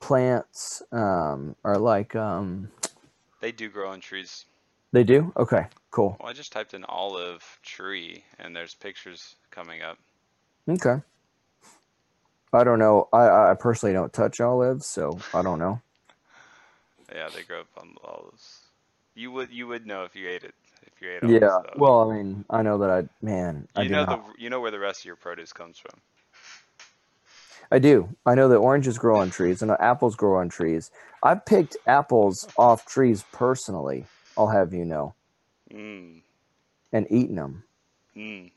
plants, 0.00 0.82
um, 0.92 1.56
or 1.64 1.78
like 1.78 2.14
um, 2.16 2.68
They 3.40 3.52
do 3.52 3.68
grow 3.68 3.90
on 3.90 4.00
trees. 4.00 4.46
they 4.92 5.04
do. 5.04 5.32
Okay, 5.36 5.66
cool. 5.90 6.16
Well, 6.20 6.28
I 6.28 6.32
just 6.32 6.52
typed 6.52 6.74
in 6.74 6.84
olive 6.84 7.42
tree 7.62 8.24
and 8.38 8.54
there's 8.54 8.74
pictures 8.74 9.36
coming 9.50 9.82
up. 9.82 9.98
Okay. 10.68 10.96
I 12.52 12.64
don't 12.64 12.78
know. 12.78 13.08
I 13.12 13.50
I 13.50 13.54
personally 13.58 13.92
don't 13.92 14.12
touch 14.12 14.40
olives, 14.40 14.86
so 14.86 15.18
I 15.34 15.42
don't 15.42 15.58
know. 15.58 15.80
Yeah, 17.14 17.28
they 17.32 17.42
grow 17.42 17.60
up 17.60 17.68
on 17.80 17.94
olives. 18.02 18.62
You 19.14 19.30
would 19.30 19.50
you 19.52 19.68
would 19.68 19.86
know 19.86 20.02
if 20.02 20.16
you 20.16 20.28
ate 20.28 20.42
it 20.42 20.54
if 20.82 21.00
you 21.00 21.10
ate 21.10 21.22
Yeah. 21.42 21.60
Well, 21.76 22.10
I 22.10 22.16
mean, 22.16 22.44
I 22.50 22.62
know 22.62 22.78
that 22.78 22.90
I 22.90 23.08
man, 23.24 23.68
I 23.76 23.82
You 23.82 23.88
do 23.88 23.94
know 23.94 24.06
the 24.06 24.42
you 24.42 24.50
know 24.50 24.60
where 24.60 24.70
the 24.70 24.78
rest 24.78 25.00
of 25.00 25.04
your 25.06 25.16
produce 25.16 25.52
comes 25.52 25.78
from. 25.78 26.00
I 27.70 27.78
do. 27.78 28.08
I 28.24 28.34
know 28.34 28.48
that 28.48 28.56
oranges 28.56 28.98
grow 28.98 29.18
on 29.18 29.30
trees 29.30 29.60
and 29.62 29.72
apples 29.80 30.14
grow 30.14 30.36
on 30.38 30.48
trees. 30.48 30.90
I've 31.22 31.44
picked 31.44 31.76
apples 31.86 32.48
off 32.56 32.86
trees 32.86 33.24
personally. 33.32 34.06
I'll 34.36 34.48
have 34.48 34.72
you 34.72 34.84
know, 34.84 35.14
Mm, 35.72 36.22
and 36.92 37.06
eaten 37.10 37.36
them. 37.36 37.64
mm, 38.16 38.50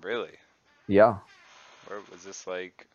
really? 0.00 0.32
Yeah. 0.88 1.18
Where 1.86 2.00
was 2.10 2.24
this 2.24 2.46
like? 2.46 2.88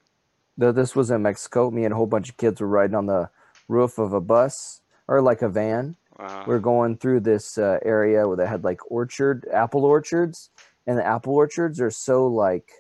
Though 0.58 0.72
this 0.72 0.96
was 0.96 1.10
in 1.10 1.22
Mexico. 1.22 1.72
Me 1.72 1.86
and 1.86 1.94
a 1.94 1.96
whole 1.98 2.06
bunch 2.08 2.30
of 2.30 2.38
kids 2.38 2.60
were 2.60 2.68
riding 2.68 2.96
on 2.96 3.06
the 3.06 3.30
roof 3.68 3.98
of 3.98 4.14
a 4.14 4.22
bus 4.22 4.82
or 5.08 5.22
like 5.22 5.42
a 5.42 5.50
van. 5.50 5.96
Uh, 6.20 6.44
We're 6.46 6.60
going 6.60 6.98
through 6.98 7.22
this 7.22 7.58
uh, 7.58 7.80
area 7.84 8.28
where 8.28 8.38
they 8.38 8.46
had 8.48 8.64
like 8.64 8.80
orchard, 8.92 9.48
apple 9.52 9.86
orchards, 9.86 10.50
and 10.86 10.98
the 10.98 11.06
apple 11.06 11.34
orchards 11.34 11.82
are 11.82 11.92
so 11.92 12.28
like 12.28 12.72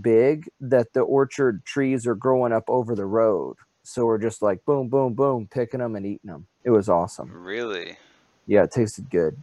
big 0.00 0.48
that 0.60 0.92
the 0.92 1.00
orchard 1.00 1.64
trees 1.64 2.06
are 2.06 2.14
growing 2.14 2.52
up 2.52 2.64
over 2.68 2.94
the 2.94 3.06
road. 3.06 3.56
So 3.82 4.04
we're 4.04 4.18
just 4.18 4.42
like 4.42 4.64
boom, 4.64 4.88
boom, 4.88 5.14
boom, 5.14 5.48
picking 5.50 5.80
them 5.80 5.96
and 5.96 6.04
eating 6.04 6.30
them. 6.30 6.46
It 6.62 6.70
was 6.70 6.88
awesome. 6.88 7.30
really? 7.32 7.96
Yeah, 8.46 8.64
it 8.64 8.70
tasted 8.72 9.08
good. 9.10 9.42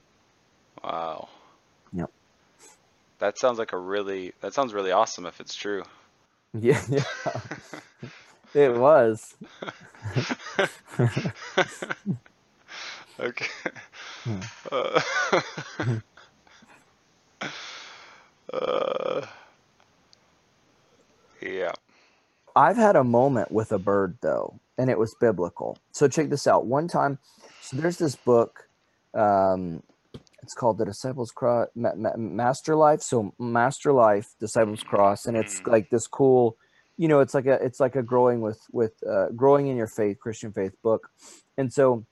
Wow. 0.84 1.30
Yep. 1.94 2.12
That 3.20 3.38
sounds 3.40 3.58
like 3.58 3.74
a 3.74 3.78
really 3.78 4.34
that 4.42 4.54
sounds 4.54 4.74
really 4.74 4.92
awesome 4.92 5.26
if 5.26 5.40
it's 5.42 5.56
true. 5.56 5.84
Yeah, 6.54 6.82
yeah. 6.90 7.04
it 8.54 8.76
was. 8.76 9.36
okay. 13.20 13.48
Hmm. 14.24 14.40
Uh, 14.72 15.02
uh, 18.54 19.26
yeah. 21.42 21.72
I've 22.56 22.78
had 22.78 22.96
a 22.96 23.04
moment 23.04 23.52
with 23.52 23.72
a 23.72 23.80
bird 23.80 24.18
though, 24.22 24.60
and 24.78 24.90
it 24.90 24.98
was 24.98 25.16
biblical. 25.20 25.78
So 25.92 26.08
check 26.08 26.30
this 26.30 26.48
out. 26.48 26.66
One 26.66 26.88
time, 26.88 27.20
so 27.60 27.78
there's 27.78 27.98
this 27.98 28.16
book. 28.16 28.68
Um, 29.14 29.84
it's 30.42 30.54
called 30.54 30.78
The 30.78 30.86
Disciples 30.86 31.32
Cross, 31.32 31.70
Ma- 31.76 31.96
Ma- 31.96 32.16
Master 32.18 32.76
Life. 32.76 33.02
So 33.02 33.34
Master 33.40 33.92
Life, 33.94 34.36
Disciples 34.40 34.84
Cross, 34.84 35.26
and 35.26 35.36
it's 35.36 35.60
Mhm. 35.62 35.72
like 35.72 35.90
this 35.90 36.08
cool. 36.08 36.58
You 36.98 37.08
know, 37.08 37.20
it's 37.20 37.34
like 37.34 37.46
a 37.46 37.62
it's 37.64 37.80
like 37.80 37.96
a 37.96 38.04
growing 38.04 38.42
with 38.42 38.62
with 38.72 38.94
uh, 39.04 39.30
growing 39.36 39.68
in 39.68 39.76
your 39.76 39.88
faith, 39.88 40.20
Christian 40.20 40.54
faith 40.54 40.74
book. 40.82 41.10
And 41.58 41.74
so, 41.74 42.06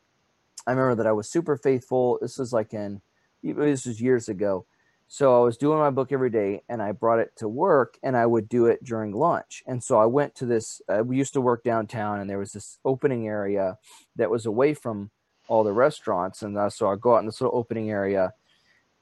I 0.65 0.71
remember 0.71 0.95
that 0.95 1.07
I 1.07 1.11
was 1.11 1.29
super 1.29 1.57
faithful. 1.57 2.19
This 2.21 2.37
was 2.37 2.53
like 2.53 2.73
in 2.73 3.01
this 3.43 3.85
was 3.85 4.01
years 4.01 4.29
ago. 4.29 4.65
So 5.07 5.39
I 5.39 5.45
was 5.45 5.57
doing 5.57 5.77
my 5.77 5.91
book 5.91 6.11
every 6.11 6.29
day 6.29 6.63
and 6.69 6.81
I 6.81 6.91
brought 6.91 7.19
it 7.19 7.33
to 7.37 7.47
work 7.47 7.99
and 8.01 8.17
I 8.17 8.25
would 8.25 8.49
do 8.49 8.65
it 8.65 8.83
during 8.83 9.11
lunch. 9.11 9.61
And 9.67 9.83
so 9.83 9.99
I 9.99 10.05
went 10.05 10.33
to 10.35 10.45
this, 10.45 10.81
uh, 10.89 11.03
we 11.03 11.17
used 11.17 11.33
to 11.33 11.41
work 11.41 11.63
downtown 11.63 12.19
and 12.19 12.29
there 12.29 12.39
was 12.39 12.53
this 12.53 12.79
opening 12.83 13.27
area 13.27 13.77
that 14.15 14.31
was 14.31 14.45
away 14.45 14.73
from 14.73 15.11
all 15.47 15.63
the 15.63 15.73
restaurants. 15.73 16.41
And 16.41 16.57
uh, 16.57 16.69
so 16.69 16.87
I 16.87 16.95
go 16.95 17.15
out 17.15 17.19
in 17.19 17.25
this 17.25 17.41
little 17.41 17.57
opening 17.57 17.91
area 17.91 18.33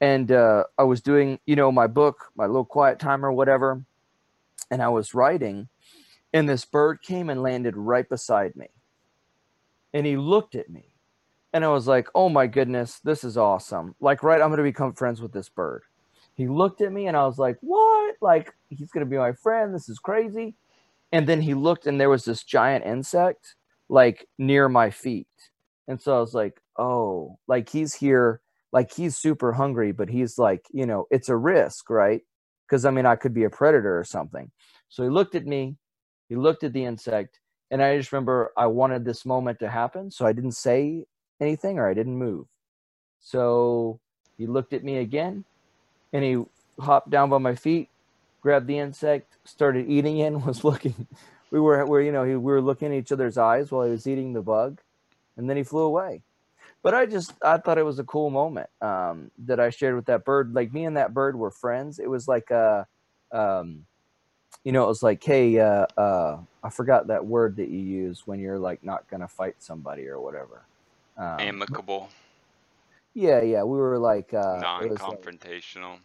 and 0.02 0.32
uh, 0.32 0.66
I 0.78 0.84
was 0.84 1.02
doing, 1.02 1.40
you 1.46 1.56
know, 1.56 1.72
my 1.72 1.88
book, 1.88 2.32
my 2.36 2.48
little 2.48 2.66
quiet 2.66 3.00
time 3.00 3.24
or 3.24 3.32
whatever. 3.32 3.84
And 4.70 4.82
I 4.82 4.90
was 4.90 5.14
writing 5.14 5.70
and 6.34 6.50
this 6.50 6.66
bird 6.66 7.02
came 7.02 7.30
and 7.30 7.42
landed 7.42 7.78
right 7.78 8.10
beside 8.10 8.56
me. 8.56 8.68
And 9.94 10.06
he 10.06 10.18
looked 10.18 10.56
at 10.56 10.70
me 10.70 10.91
and 11.54 11.66
I 11.66 11.70
was 11.70 11.88
like, 11.88 12.08
oh 12.16 12.30
my 12.30 12.48
goodness, 12.48 13.00
this 13.04 13.24
is 13.24 13.38
awesome. 13.38 13.96
Like, 14.00 14.24
right, 14.24 14.42
I'm 14.42 14.50
going 14.50 14.58
to 14.58 14.64
become 14.64 14.94
friends 14.94 15.22
with 15.22 15.34
this 15.34 15.50
bird. 15.50 15.84
He 16.36 16.48
looked 16.48 16.82
at 16.82 16.92
me 16.92 17.08
and 17.08 17.18
I 17.18 17.26
was 17.26 17.38
like, 17.38 17.58
what? 17.62 18.16
Like, 18.22 18.54
he's 18.70 18.92
going 18.92 19.06
to 19.06 19.10
be 19.10 19.18
my 19.18 19.34
friend. 19.34 19.76
This 19.76 19.90
is 19.90 20.00
crazy. 20.00 20.56
And 21.12 21.28
then 21.28 21.42
he 21.42 21.54
looked 21.54 21.88
and 21.88 22.00
there 22.00 22.10
was 22.10 22.24
this 22.24 22.44
giant 22.44 22.86
insect 22.86 23.56
like 23.90 24.28
near 24.38 24.70
my 24.70 24.90
feet. 24.90 25.28
And 25.88 26.02
so 26.02 26.16
I 26.16 26.20
was 26.22 26.34
like, 26.34 26.62
oh, 26.78 27.38
like 27.48 27.70
he's 27.70 27.94
here, 27.94 28.40
like 28.72 28.94
he's 28.94 29.18
super 29.18 29.52
hungry, 29.52 29.92
but 29.92 30.10
he's 30.10 30.38
like, 30.38 30.66
you 30.72 30.86
know, 30.86 31.06
it's 31.12 31.28
a 31.28 31.36
risk, 31.36 31.90
right? 31.90 32.22
Because 32.66 32.86
I 32.86 32.92
mean, 32.92 33.06
I 33.06 33.18
could 33.18 33.34
be 33.34 33.44
a 33.44 33.50
predator 33.50 34.00
or 34.00 34.06
something. 34.06 34.50
So 34.88 35.04
he 35.04 35.10
looked 35.10 35.36
at 35.36 35.46
me, 35.46 35.76
he 36.30 36.38
looked 36.38 36.64
at 36.64 36.72
the 36.72 36.86
insect, 36.86 37.42
and 37.70 37.84
I 37.84 37.98
just 37.98 38.14
remember 38.14 38.54
I 38.58 38.68
wanted 38.68 39.04
this 39.04 39.26
moment 39.26 39.60
to 39.60 39.70
happen. 39.70 40.10
So 40.12 40.26
I 40.26 40.32
didn't 40.32 40.54
say 40.54 41.06
anything 41.42 41.80
or 41.80 41.90
I 41.90 41.94
didn't 41.94 42.18
move. 42.18 42.46
So 43.20 44.00
he 44.38 44.48
looked 44.48 44.74
at 44.74 44.84
me 44.84 44.98
again 44.98 45.44
and 46.14 46.24
he 46.24 46.44
hopped 46.80 47.10
down 47.10 47.30
by 47.30 47.38
my 47.38 47.56
feet, 47.56 47.90
grabbed 48.42 48.68
the 48.68 48.80
insect, 48.80 49.38
started 49.44 49.90
eating 49.90 50.20
it, 50.20 50.28
and 50.28 50.46
was 50.46 50.64
looking. 50.64 51.08
We 51.52 51.60
were, 51.60 51.86
were 51.86 52.02
you 52.02 52.12
know, 52.12 52.24
we 52.24 52.38
were 52.38 52.62
looking 52.62 52.90
at 52.90 52.98
each 52.98 53.12
other's 53.12 53.38
eyes 53.38 53.72
while 53.72 53.86
he 53.86 53.92
was 53.92 54.08
eating 54.08 54.34
the 54.34 54.42
bug, 54.42 54.80
and 55.36 55.50
then 55.50 55.58
he 55.58 55.64
flew 55.64 55.82
away. 55.82 56.22
But 56.84 56.96
I 56.96 57.06
just, 57.06 57.34
I 57.44 57.58
thought 57.58 57.78
it 57.78 57.86
was 57.86 58.00
a 58.00 58.04
cool 58.04 58.30
moment 58.30 58.70
um, 58.82 59.30
that 59.46 59.60
I 59.60 59.70
shared 59.70 59.96
with 59.96 60.06
that 60.06 60.26
bird. 60.26 60.54
Like 60.54 60.74
me 60.74 60.86
and 60.86 60.98
that 60.98 61.14
bird 61.14 61.36
were 61.36 61.52
friends. 61.52 62.00
It 62.00 62.10
was 62.10 62.28
like 62.28 62.50
a, 62.50 62.88
um, 63.32 63.86
you 64.64 64.72
know, 64.72 64.84
it 64.84 64.88
was 64.88 65.04
like, 65.04 65.24
hey, 65.24 65.60
uh, 65.60 65.86
uh, 65.96 66.40
I 66.64 66.70
forgot 66.70 67.08
that 67.08 67.26
word 67.26 67.58
that 67.58 67.70
you 67.70 67.80
use 67.80 68.26
when 68.26 68.40
you're 68.40 68.60
like 68.60 68.84
not 68.84 69.08
gonna 69.10 69.28
fight 69.28 69.56
somebody 69.60 70.08
or 70.08 70.20
whatever. 70.20 70.66
Um, 71.18 71.40
Amicable, 71.40 72.10
yeah, 73.14 73.42
yeah, 73.42 73.64
we 73.64 73.78
were 73.78 74.00
like, 74.00 74.34
uh, 74.34 74.60
was 74.82 74.90
like- 74.90 75.00
non-confrontational. 75.02 75.98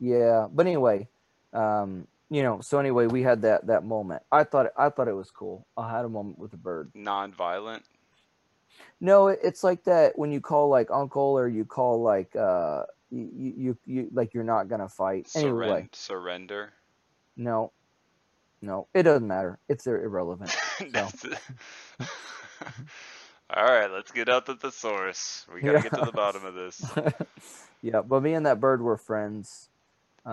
yeah, 0.00 0.46
but 0.50 0.66
anyway, 0.66 1.06
um, 1.52 2.06
you 2.30 2.42
know, 2.42 2.60
so 2.60 2.78
anyway, 2.78 3.06
we 3.06 3.22
had 3.22 3.42
that 3.42 3.66
that 3.66 3.84
moment. 3.84 4.22
I 4.32 4.44
thought 4.44 4.66
I 4.76 4.88
thought 4.90 5.08
it 5.08 5.14
was 5.14 5.30
cool. 5.30 5.66
I 5.76 5.90
had 5.90 6.04
a 6.04 6.08
moment 6.08 6.38
with 6.38 6.52
a 6.54 6.56
bird. 6.58 6.90
non-violent. 6.94 7.84
No, 9.00 9.28
it, 9.28 9.38
it's 9.42 9.62
like 9.62 9.84
that 9.84 10.18
when 10.18 10.32
you 10.32 10.40
call 10.40 10.68
like 10.68 10.90
uncle 10.90 11.38
or 11.38 11.46
you 11.48 11.64
call 11.64 12.02
like 12.02 12.34
uh 12.36 12.82
you 13.10 13.54
you, 13.56 13.78
you, 13.86 14.08
like 14.12 14.34
you're 14.34 14.44
not 14.44 14.68
gonna 14.68 14.88
fight 14.88 15.28
anyway. 15.34 15.88
Surrender. 15.92 16.72
No, 17.36 17.72
no, 18.60 18.88
it 18.94 19.04
doesn't 19.04 19.26
matter. 19.26 19.58
It's 19.68 19.86
ir- 19.86 20.02
irrelevant. 20.04 20.54
It. 20.80 21.38
All 23.54 23.64
right, 23.64 23.90
let's 23.90 24.10
get 24.12 24.28
out 24.28 24.46
to 24.46 24.54
the 24.54 24.70
source. 24.72 25.46
We 25.52 25.62
gotta 25.62 25.80
get 25.80 25.94
to 25.94 26.02
the 26.02 26.12
bottom 26.12 26.44
of 26.44 26.54
this. 26.54 26.96
yeah, 27.82 28.02
but 28.02 28.22
me 28.22 28.34
and 28.34 28.46
that 28.46 28.60
bird 28.60 28.82
were 28.82 28.96
friends. 28.98 29.70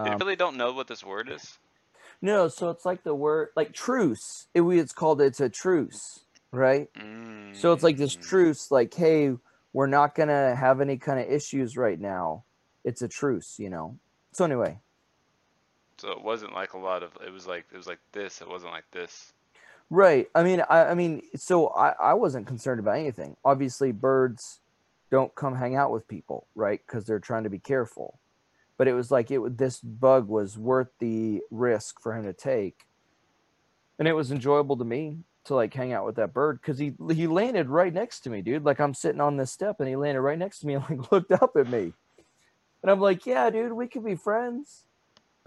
You 0.03 0.13
Um, 0.13 0.21
really 0.21 0.37
don't 0.37 0.55
know 0.55 0.71
what 0.71 0.87
this 0.87 1.03
word 1.03 1.27
is? 1.29 1.59
no, 2.21 2.47
so 2.47 2.69
it's 2.69 2.85
like 2.85 3.03
the 3.03 3.15
word 3.15 3.49
like 3.55 3.73
truce. 3.73 4.47
It, 4.53 4.61
it's 4.63 4.93
called 4.93 5.21
it's 5.21 5.39
a 5.41 5.49
truce, 5.49 6.25
right? 6.51 6.89
So 7.53 7.73
it's 7.73 7.83
like 7.83 7.97
this 7.97 8.15
Mm, 8.15 8.17
truce, 8.17 8.71
like, 8.71 8.93
hey, 8.93 9.33
we're 9.73 9.87
not 9.87 10.15
gonna 10.15 10.55
have 10.55 10.81
any 10.81 10.97
kind 10.97 11.19
of 11.19 11.29
issues 11.31 11.77
right 11.77 11.99
now. 11.99 12.45
It's 12.85 13.01
a 13.03 13.09
truce, 13.09 13.59
you 13.59 13.69
know. 13.69 13.99
So 14.33 14.45
anyway, 14.45 14.79
So 15.99 16.11
it 16.11 16.23
wasn't 16.23 16.53
like 16.53 16.73
a 16.73 16.79
lot 16.79 17.03
of. 17.03 17.17
It 17.25 17.31
was 17.31 17.47
like 17.47 17.67
it 17.73 17.77
was 17.77 17.87
like 17.87 18.01
this. 18.13 18.41
It 18.41 18.49
wasn't 18.49 18.73
like 18.73 18.91
this. 18.91 19.33
Right. 19.89 20.27
I 20.35 20.43
mean, 20.43 20.61
I, 20.69 20.85
I 20.85 20.93
mean, 20.93 21.21
so 21.35 21.67
I, 21.67 21.89
I 21.99 22.13
wasn't 22.13 22.47
concerned 22.47 22.79
about 22.79 22.97
anything. 22.97 23.35
Obviously, 23.43 23.91
birds 23.91 24.59
don't 25.11 25.33
come 25.35 25.55
hang 25.55 25.75
out 25.75 25.91
with 25.91 26.07
people, 26.07 26.47
right? 26.55 26.81
Because 26.85 27.05
they're 27.05 27.19
trying 27.19 27.43
to 27.43 27.49
be 27.49 27.59
careful. 27.59 28.19
But 28.77 28.87
it 28.87 28.93
was 28.93 29.11
like 29.11 29.31
it 29.31 29.57
this 29.57 29.79
bug 29.79 30.27
was 30.27 30.57
worth 30.57 30.89
the 30.99 31.41
risk 31.49 32.01
for 32.01 32.13
him 32.13 32.25
to 32.25 32.33
take, 32.33 32.85
and 33.97 34.07
it 34.07 34.13
was 34.13 34.31
enjoyable 34.31 34.75
to 34.77 34.83
me 34.83 35.19
to 35.45 35.55
like 35.55 35.73
hang 35.73 35.93
out 35.93 36.05
with 36.05 36.15
that 36.15 36.33
bird 36.33 36.59
because 36.59 36.77
he 36.77 36.93
he 37.13 37.27
landed 37.27 37.69
right 37.69 37.93
next 37.93 38.21
to 38.21 38.29
me, 38.29 38.41
dude. 38.41 38.65
Like 38.65 38.81
I'm 38.81 38.93
sitting 38.93 39.21
on 39.21 39.37
this 39.37 39.51
step 39.51 39.79
and 39.79 39.87
he 39.87 39.95
landed 39.95 40.21
right 40.21 40.37
next 40.37 40.59
to 40.59 40.67
me 40.67 40.73
and 40.73 40.83
like 40.89 41.11
looked 41.11 41.31
up 41.31 41.55
at 41.55 41.69
me, 41.69 41.93
and 42.81 42.91
I'm 42.91 42.99
like, 42.99 43.25
yeah, 43.25 43.49
dude, 43.49 43.71
we 43.71 43.87
could 43.87 44.03
be 44.03 44.15
friends. 44.15 44.83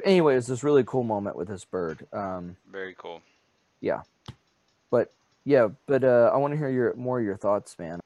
Anyway, 0.04 0.36
it's 0.36 0.46
this 0.46 0.62
really 0.62 0.84
cool 0.84 1.02
moment 1.02 1.36
with 1.36 1.48
this 1.48 1.64
bird. 1.64 2.06
Um, 2.12 2.56
Very 2.70 2.94
cool. 2.96 3.20
But 4.90 5.12
yeah, 5.44 5.68
but 5.86 6.04
uh, 6.04 6.30
I 6.32 6.36
want 6.36 6.52
to 6.52 6.58
hear 6.58 6.68
your 6.68 6.94
more 6.94 7.18
of 7.18 7.24
your 7.24 7.36
thoughts, 7.36 7.78
man. 7.78 8.00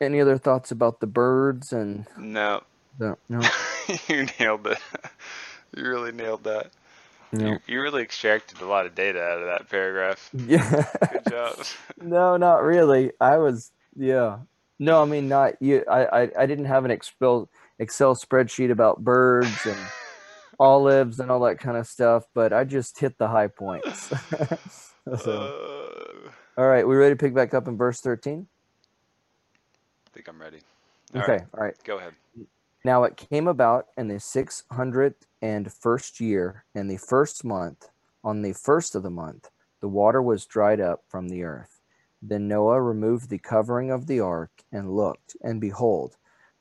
Any 0.00 0.20
other 0.20 0.38
thoughts 0.38 0.70
about 0.70 1.00
the 1.00 1.06
birds 1.06 1.72
and 1.72 2.06
No, 2.18 2.62
the 2.98 3.16
no, 3.28 3.40
you 4.08 4.26
nailed 4.40 4.66
it. 4.66 4.78
You 5.76 5.88
really 5.88 6.12
nailed 6.12 6.44
that. 6.44 6.70
no. 7.32 7.48
You, 7.48 7.58
you 7.66 7.80
really 7.82 8.02
extracted 8.02 8.60
a 8.60 8.64
lot 8.66 8.86
of 8.86 8.94
data 8.94 9.20
out 9.20 9.40
of 9.40 9.46
that 9.46 9.68
paragraph. 9.68 10.30
yeah. 10.32 10.86
Good 11.12 11.22
job. 11.30 11.58
no, 12.00 12.36
not 12.36 12.62
really. 12.62 13.10
I 13.20 13.38
was 13.38 13.72
yeah. 13.96 14.38
No, 14.78 15.02
I 15.02 15.04
mean 15.04 15.28
not 15.28 15.60
you. 15.60 15.84
I 15.90 16.04
I, 16.22 16.30
I 16.42 16.46
didn't 16.46 16.66
have 16.66 16.84
an 16.84 16.92
Excel 16.92 17.48
Excel 17.80 18.14
spreadsheet 18.14 18.70
about 18.70 19.02
birds 19.02 19.66
and 19.66 19.78
olives 20.60 21.18
and 21.18 21.28
all 21.28 21.40
that 21.40 21.58
kind 21.58 21.76
of 21.76 21.88
stuff, 21.88 22.24
but 22.34 22.52
I 22.52 22.62
just 22.62 23.00
hit 23.00 23.18
the 23.18 23.26
high 23.26 23.48
points. 23.48 24.12
so, 25.18 25.32
Uh, 25.32 26.30
all 26.56 26.66
right, 26.66 26.86
we 26.86 26.96
ready 26.96 27.14
to 27.14 27.18
pick 27.18 27.34
back 27.34 27.52
up 27.54 27.68
in 27.68 27.76
verse 27.76 28.00
thirteen? 28.00 28.46
I 30.06 30.10
think 30.14 30.28
I'm 30.28 30.40
ready. 30.40 30.60
All 31.14 31.22
Okay, 31.22 31.32
right, 31.32 31.46
all 31.54 31.60
right. 31.64 31.74
go 31.84 31.98
ahead. 31.98 32.14
Now 32.84 33.04
it 33.04 33.16
came 33.16 33.48
about 33.48 33.86
in 33.96 34.08
the 34.08 34.20
six 34.20 34.64
hundred 34.70 35.14
and 35.42 35.72
first 35.72 36.20
year, 36.20 36.64
in 36.74 36.88
the 36.88 36.96
first 36.96 37.44
month, 37.44 37.88
on 38.22 38.42
the 38.42 38.52
first 38.52 38.94
of 38.94 39.02
the 39.02 39.10
month, 39.10 39.50
the 39.80 39.88
water 39.88 40.22
was 40.22 40.46
dried 40.46 40.80
up 40.80 41.04
from 41.08 41.28
the 41.28 41.42
earth. 41.42 41.80
Then 42.22 42.48
Noah 42.48 42.80
removed 42.80 43.28
the 43.28 43.38
covering 43.38 43.90
of 43.90 44.06
the 44.06 44.20
ark 44.20 44.62
and 44.72 44.96
looked, 44.96 45.36
and 45.42 45.60
behold, 45.60 46.16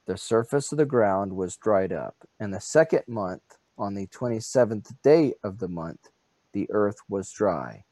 the 0.06 0.18
surface 0.18 0.72
of 0.74 0.78
the 0.78 0.86
ground 0.86 1.34
was 1.34 1.56
dried 1.56 1.94
up. 1.94 2.16
And 2.40 2.54
the 2.54 2.60
second 2.60 3.04
month, 3.08 3.58
on 3.78 3.94
the 3.94 4.08
twenty 4.08 4.42
seventh 4.42 4.92
day 5.02 5.34
of 5.44 5.60
the 5.60 5.70
month, 5.70 6.10
the 6.52 6.68
earth 6.72 6.98
was 7.08 7.32
dry. 7.32 7.86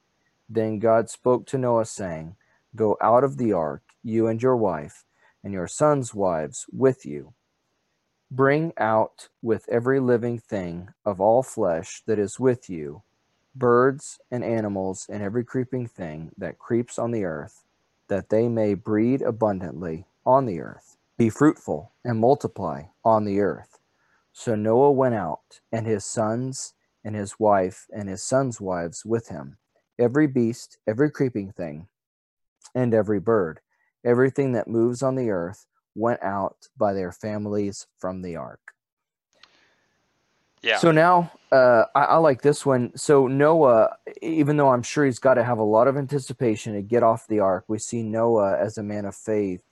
Then 0.53 0.79
God 0.79 1.09
spoke 1.09 1.45
to 1.47 1.57
Noah, 1.57 1.85
saying, 1.85 2.35
Go 2.75 2.97
out 3.01 3.23
of 3.23 3.37
the 3.37 3.53
ark, 3.53 3.83
you 4.03 4.27
and 4.27 4.43
your 4.43 4.57
wife, 4.57 5.05
and 5.41 5.53
your 5.53 5.67
sons' 5.67 6.13
wives 6.13 6.65
with 6.73 7.05
you. 7.05 7.33
Bring 8.29 8.73
out 8.77 9.29
with 9.41 9.65
every 9.69 10.01
living 10.01 10.39
thing 10.39 10.89
of 11.05 11.21
all 11.21 11.41
flesh 11.41 12.01
that 12.05 12.19
is 12.19 12.37
with 12.37 12.69
you 12.69 13.03
birds 13.55 14.19
and 14.29 14.43
animals 14.43 15.05
and 15.09 15.23
every 15.23 15.43
creeping 15.43 15.87
thing 15.87 16.31
that 16.37 16.59
creeps 16.59 16.99
on 16.99 17.11
the 17.11 17.23
earth, 17.23 17.63
that 18.09 18.29
they 18.29 18.47
may 18.49 18.73
breed 18.73 19.21
abundantly 19.21 20.05
on 20.25 20.45
the 20.45 20.59
earth. 20.59 20.97
Be 21.17 21.29
fruitful 21.29 21.91
and 22.03 22.19
multiply 22.19 22.83
on 23.05 23.23
the 23.23 23.39
earth. 23.39 23.79
So 24.33 24.55
Noah 24.55 24.91
went 24.91 25.15
out, 25.15 25.59
and 25.71 25.85
his 25.85 26.05
sons 26.05 26.73
and 27.03 27.15
his 27.15 27.39
wife 27.39 27.87
and 27.93 28.09
his 28.09 28.23
sons' 28.23 28.61
wives 28.61 29.05
with 29.05 29.29
him, 29.29 29.57
every 30.01 30.27
beast, 30.27 30.77
every 30.87 31.11
creeping 31.11 31.51
thing, 31.51 31.87
and 32.75 32.93
every 32.93 33.19
bird, 33.19 33.59
everything 34.03 34.53
that 34.53 34.67
moves 34.67 35.03
on 35.03 35.15
the 35.15 35.29
earth 35.29 35.65
went 35.95 36.21
out 36.23 36.67
by 36.77 36.93
their 36.93 37.11
families 37.11 37.87
from 37.99 38.21
the 38.21 38.35
ark. 38.35 38.59
Yeah. 40.61 40.77
So 40.77 40.91
now 40.91 41.31
uh, 41.51 41.85
I, 41.95 42.03
I 42.03 42.15
like 42.17 42.41
this 42.41 42.65
one. 42.65 42.95
So 42.95 43.27
Noah, 43.27 43.97
even 44.21 44.57
though 44.57 44.69
I'm 44.69 44.83
sure 44.83 45.05
he's 45.05 45.19
got 45.19 45.35
to 45.35 45.43
have 45.43 45.57
a 45.57 45.63
lot 45.63 45.87
of 45.87 45.97
anticipation 45.97 46.73
to 46.73 46.81
get 46.81 47.03
off 47.03 47.27
the 47.27 47.39
ark, 47.39 47.65
we 47.67 47.79
see 47.79 48.03
Noah 48.03 48.57
as 48.57 48.77
a 48.77 48.83
man 48.83 49.05
of 49.05 49.15
faith 49.15 49.63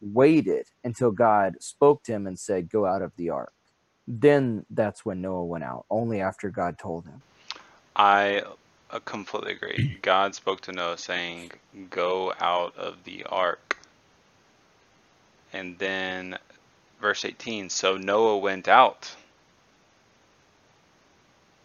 waited 0.00 0.66
until 0.82 1.10
God 1.10 1.56
spoke 1.60 2.02
to 2.04 2.12
him 2.12 2.26
and 2.26 2.38
said, 2.38 2.70
Go 2.70 2.86
out 2.86 3.02
of 3.02 3.12
the 3.16 3.30
ark. 3.30 3.52
Then 4.08 4.64
that's 4.70 5.04
when 5.04 5.20
Noah 5.20 5.44
went 5.44 5.62
out, 5.62 5.84
only 5.90 6.20
after 6.20 6.48
God 6.50 6.78
told 6.78 7.04
him. 7.04 7.22
I 7.94 8.42
uh, 8.92 8.98
completely 9.00 9.52
agree. 9.52 9.98
God 10.02 10.34
spoke 10.34 10.60
to 10.62 10.72
Noah 10.72 10.98
saying, 10.98 11.52
Go 11.90 12.32
out 12.38 12.76
of 12.76 13.04
the 13.04 13.24
ark. 13.24 13.76
And 15.52 15.78
then 15.78 16.38
verse 17.00 17.24
18 17.24 17.70
So 17.70 17.96
Noah 17.96 18.38
went 18.38 18.68
out. 18.68 19.14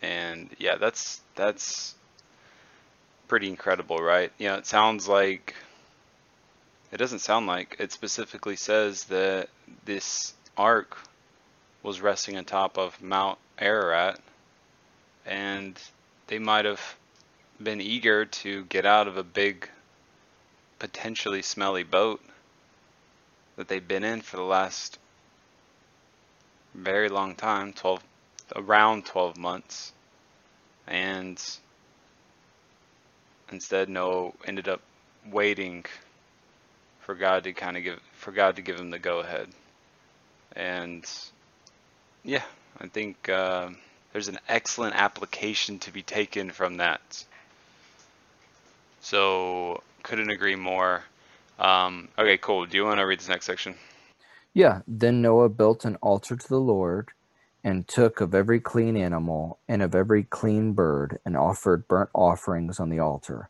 And 0.02 0.50
yeah, 0.60 0.76
that's 0.76 1.22
that's 1.36 1.96
pretty 3.28 3.50
incredible, 3.50 3.98
right? 3.98 4.32
You 4.38 4.50
know, 4.50 4.56
it 4.56 4.68
sounds 4.68 5.08
like 5.08 5.56
it 6.92 6.98
doesn't 6.98 7.20
sound 7.20 7.48
like 7.48 7.76
it 7.80 7.92
specifically 7.92 8.56
says 8.56 9.06
that 9.06 9.50
this 9.86 10.34
ark 10.58 10.98
was 11.82 12.02
resting 12.02 12.38
on 12.38 12.46
top 12.46 12.78
of 12.78 13.02
Mount 13.02 13.38
Ararat 13.60 14.20
and 15.26 15.80
they 16.28 16.40
might 16.40 16.66
have 16.66 16.96
been 17.62 17.82
eager 17.82 18.26
to 18.26 18.66
get 18.66 18.86
out 18.86 19.08
of 19.08 19.18
a 19.18 19.24
big 19.24 19.70
potentially 20.80 21.42
smelly 21.42 21.84
boat 21.84 22.22
that 23.56 23.68
they've 23.68 23.88
been 23.88 24.04
in 24.04 24.22
for 24.22 24.38
the 24.38 24.44
last 24.44 25.00
very 26.74 27.10
long 27.10 27.36
time 27.36 27.72
12 27.74 28.04
around 28.56 29.06
12 29.06 29.38
months. 29.38 29.94
And 30.88 31.42
instead 33.52 33.90
Noah 33.90 34.32
ended 34.46 34.68
up 34.68 34.82
waiting 35.32 35.86
for 37.00 37.16
God 37.16 37.44
to 37.46 37.54
kind 37.54 37.78
of 37.78 37.84
give 37.84 38.00
for 38.14 38.32
God 38.32 38.56
to 38.56 38.62
give 38.62 38.80
him 38.80 38.90
the 38.90 39.00
go 39.00 39.20
ahead 39.20 39.48
and 40.56 41.06
yeah 42.24 42.44
I 42.80 42.88
think 42.88 43.30
uh, 43.30 43.70
there's 44.12 44.28
an 44.28 44.40
excellent 44.50 44.96
application 44.96 45.80
to 45.80 45.92
be 45.92 46.02
taken 46.02 46.50
from 46.50 46.78
that 46.78 47.26
so 49.06 49.82
couldn't 50.04 50.32
agree 50.32 50.56
more 50.56 51.04
um, 51.60 52.10
okay 52.18 52.38
cool 52.38 52.66
do 52.66 52.76
you 52.78 52.86
want 52.86 53.00
to 53.00 53.06
read 53.06 53.20
this 53.20 53.30
next 53.30 53.46
section 53.46 53.76
Yeah. 54.56 54.82
Then 54.88 55.22
Noah 55.22 55.50
built 55.50 55.86
an 55.86 55.98
altar 55.98 56.36
to 56.38 56.48
the 56.48 56.60
Lord 56.62 57.10
and 57.64 57.88
took 57.88 58.22
of 58.22 58.34
every 58.34 58.60
clean 58.60 58.96
animal 58.96 59.60
and 59.68 59.82
of 59.82 59.94
every 59.94 60.24
clean 60.24 60.74
bird 60.74 61.20
and 61.26 61.36
offered 61.36 61.88
burnt 61.90 62.10
offerings 62.14 62.80
on 62.80 62.90
the 62.90 63.00
altar. 63.00 63.50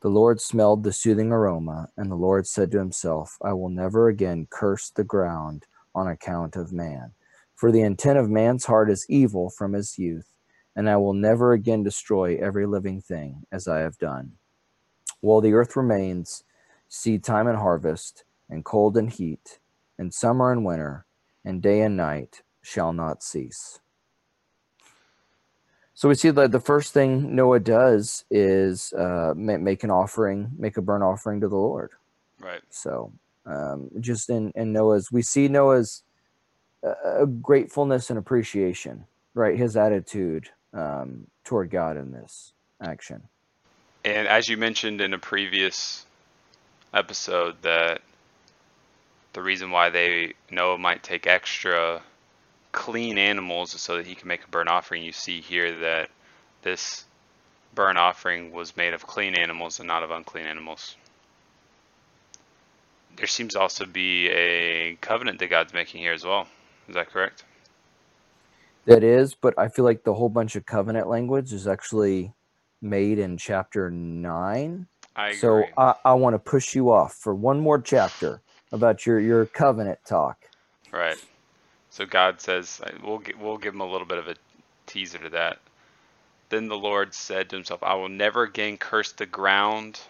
The 0.00 0.10
Lord 0.10 0.40
smelled 0.40 0.84
the 0.84 0.92
soothing 0.92 1.32
aroma, 1.32 1.88
and 1.96 2.10
the 2.10 2.14
Lord 2.16 2.46
said 2.46 2.70
to 2.72 2.78
himself, 2.78 3.38
I 3.42 3.54
will 3.54 3.70
never 3.70 4.08
again 4.08 4.46
curse 4.50 4.90
the 4.90 5.02
ground 5.04 5.66
on 5.94 6.06
account 6.06 6.56
of 6.56 6.72
man. 6.72 7.12
For 7.56 7.72
the 7.72 7.82
intent 7.82 8.18
of 8.18 8.30
man's 8.30 8.66
heart 8.66 8.90
is 8.90 9.06
evil 9.08 9.50
from 9.50 9.72
his 9.72 9.98
youth, 9.98 10.28
and 10.76 10.88
I 10.90 10.98
will 10.98 11.14
never 11.14 11.52
again 11.52 11.82
destroy 11.82 12.36
every 12.36 12.66
living 12.66 13.00
thing 13.00 13.44
as 13.50 13.66
I 13.66 13.80
have 13.80 13.98
done. 13.98 14.34
While 15.24 15.40
the 15.40 15.54
earth 15.54 15.74
remains, 15.74 16.44
seed 16.86 17.24
time 17.24 17.46
and 17.46 17.56
harvest, 17.56 18.24
and 18.50 18.62
cold 18.62 18.94
and 18.98 19.08
heat, 19.08 19.58
and 19.96 20.12
summer 20.12 20.52
and 20.52 20.66
winter, 20.66 21.06
and 21.42 21.62
day 21.62 21.80
and 21.80 21.96
night 21.96 22.42
shall 22.60 22.92
not 22.92 23.22
cease. 23.22 23.80
So 25.94 26.10
we 26.10 26.14
see 26.14 26.28
that 26.28 26.52
the 26.52 26.60
first 26.60 26.92
thing 26.92 27.34
Noah 27.34 27.60
does 27.60 28.26
is 28.30 28.92
uh, 28.92 29.32
make 29.34 29.82
an 29.82 29.90
offering, 29.90 30.50
make 30.58 30.76
a 30.76 30.82
burnt 30.82 31.02
offering 31.02 31.40
to 31.40 31.48
the 31.48 31.56
Lord. 31.56 31.92
right 32.38 32.60
So 32.68 33.10
um, 33.46 33.88
just 34.00 34.28
in, 34.28 34.52
in 34.54 34.74
Noah's, 34.74 35.10
we 35.10 35.22
see 35.22 35.48
Noah's 35.48 36.02
uh, 36.86 37.24
gratefulness 37.24 38.10
and 38.10 38.18
appreciation, 38.18 39.06
right? 39.32 39.56
His 39.56 39.74
attitude 39.74 40.50
um, 40.74 41.28
toward 41.44 41.70
God 41.70 41.96
in 41.96 42.12
this 42.12 42.52
action. 42.82 43.22
And 44.04 44.28
as 44.28 44.48
you 44.48 44.56
mentioned 44.56 45.00
in 45.00 45.14
a 45.14 45.18
previous 45.18 46.04
episode, 46.92 47.56
that 47.62 48.02
the 49.32 49.42
reason 49.42 49.70
why 49.70 49.90
they 49.90 50.34
Noah 50.50 50.78
might 50.78 51.02
take 51.02 51.26
extra 51.26 52.02
clean 52.72 53.18
animals 53.18 53.74
is 53.74 53.80
so 53.80 53.96
that 53.96 54.06
he 54.06 54.14
can 54.14 54.28
make 54.28 54.44
a 54.44 54.48
burnt 54.48 54.68
offering. 54.68 55.02
You 55.02 55.12
see 55.12 55.40
here 55.40 55.78
that 55.80 56.10
this 56.62 57.04
burnt 57.74 57.98
offering 57.98 58.52
was 58.52 58.76
made 58.76 58.92
of 58.92 59.06
clean 59.06 59.34
animals 59.34 59.78
and 59.80 59.88
not 59.88 60.02
of 60.02 60.10
unclean 60.10 60.46
animals. 60.46 60.96
There 63.16 63.26
seems 63.26 63.56
also 63.56 63.84
to 63.84 63.90
be 63.90 64.28
a 64.28 64.96
covenant 65.00 65.38
that 65.38 65.48
God's 65.48 65.72
making 65.72 66.00
here 66.00 66.12
as 66.12 66.24
well. 66.24 66.46
Is 66.88 66.94
that 66.94 67.10
correct? 67.10 67.44
That 68.86 69.02
is, 69.02 69.34
but 69.34 69.58
I 69.58 69.68
feel 69.68 69.84
like 69.84 70.04
the 70.04 70.14
whole 70.14 70.28
bunch 70.28 70.56
of 70.56 70.66
covenant 70.66 71.08
language 71.08 71.52
is 71.52 71.66
actually 71.66 72.32
made 72.84 73.18
in 73.18 73.36
chapter 73.38 73.90
nine. 73.90 74.86
I 75.16 75.30
agree. 75.30 75.40
So 75.40 75.64
I, 75.76 75.94
I 76.04 76.14
want 76.14 76.34
to 76.34 76.38
push 76.38 76.74
you 76.74 76.92
off 76.92 77.14
for 77.14 77.34
one 77.34 77.60
more 77.60 77.80
chapter 77.80 78.42
about 78.72 79.06
your, 79.06 79.18
your 79.18 79.46
covenant 79.46 79.98
talk. 80.06 80.36
Right. 80.92 81.16
So 81.90 82.06
God 82.06 82.40
says, 82.40 82.80
we'll 83.02 83.22
we'll 83.40 83.58
give 83.58 83.74
him 83.74 83.80
a 83.80 83.90
little 83.90 84.06
bit 84.06 84.18
of 84.18 84.28
a 84.28 84.36
teaser 84.86 85.18
to 85.18 85.30
that. 85.30 85.58
Then 86.48 86.68
the 86.68 86.76
Lord 86.76 87.14
said 87.14 87.48
to 87.50 87.56
himself, 87.56 87.82
I 87.82 87.94
will 87.94 88.08
never 88.08 88.42
again 88.42 88.76
curse 88.76 89.12
the 89.12 89.26
ground 89.26 90.00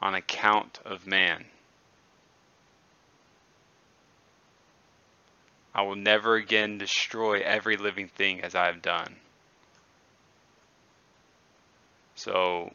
on 0.00 0.14
account 0.14 0.78
of 0.84 1.06
man. 1.06 1.46
I 5.74 5.82
will 5.82 5.96
never 5.96 6.36
again 6.36 6.78
destroy 6.78 7.40
every 7.40 7.76
living 7.76 8.08
thing 8.08 8.40
as 8.40 8.54
I 8.54 8.66
have 8.66 8.80
done. 8.80 9.16
So, 12.16 12.72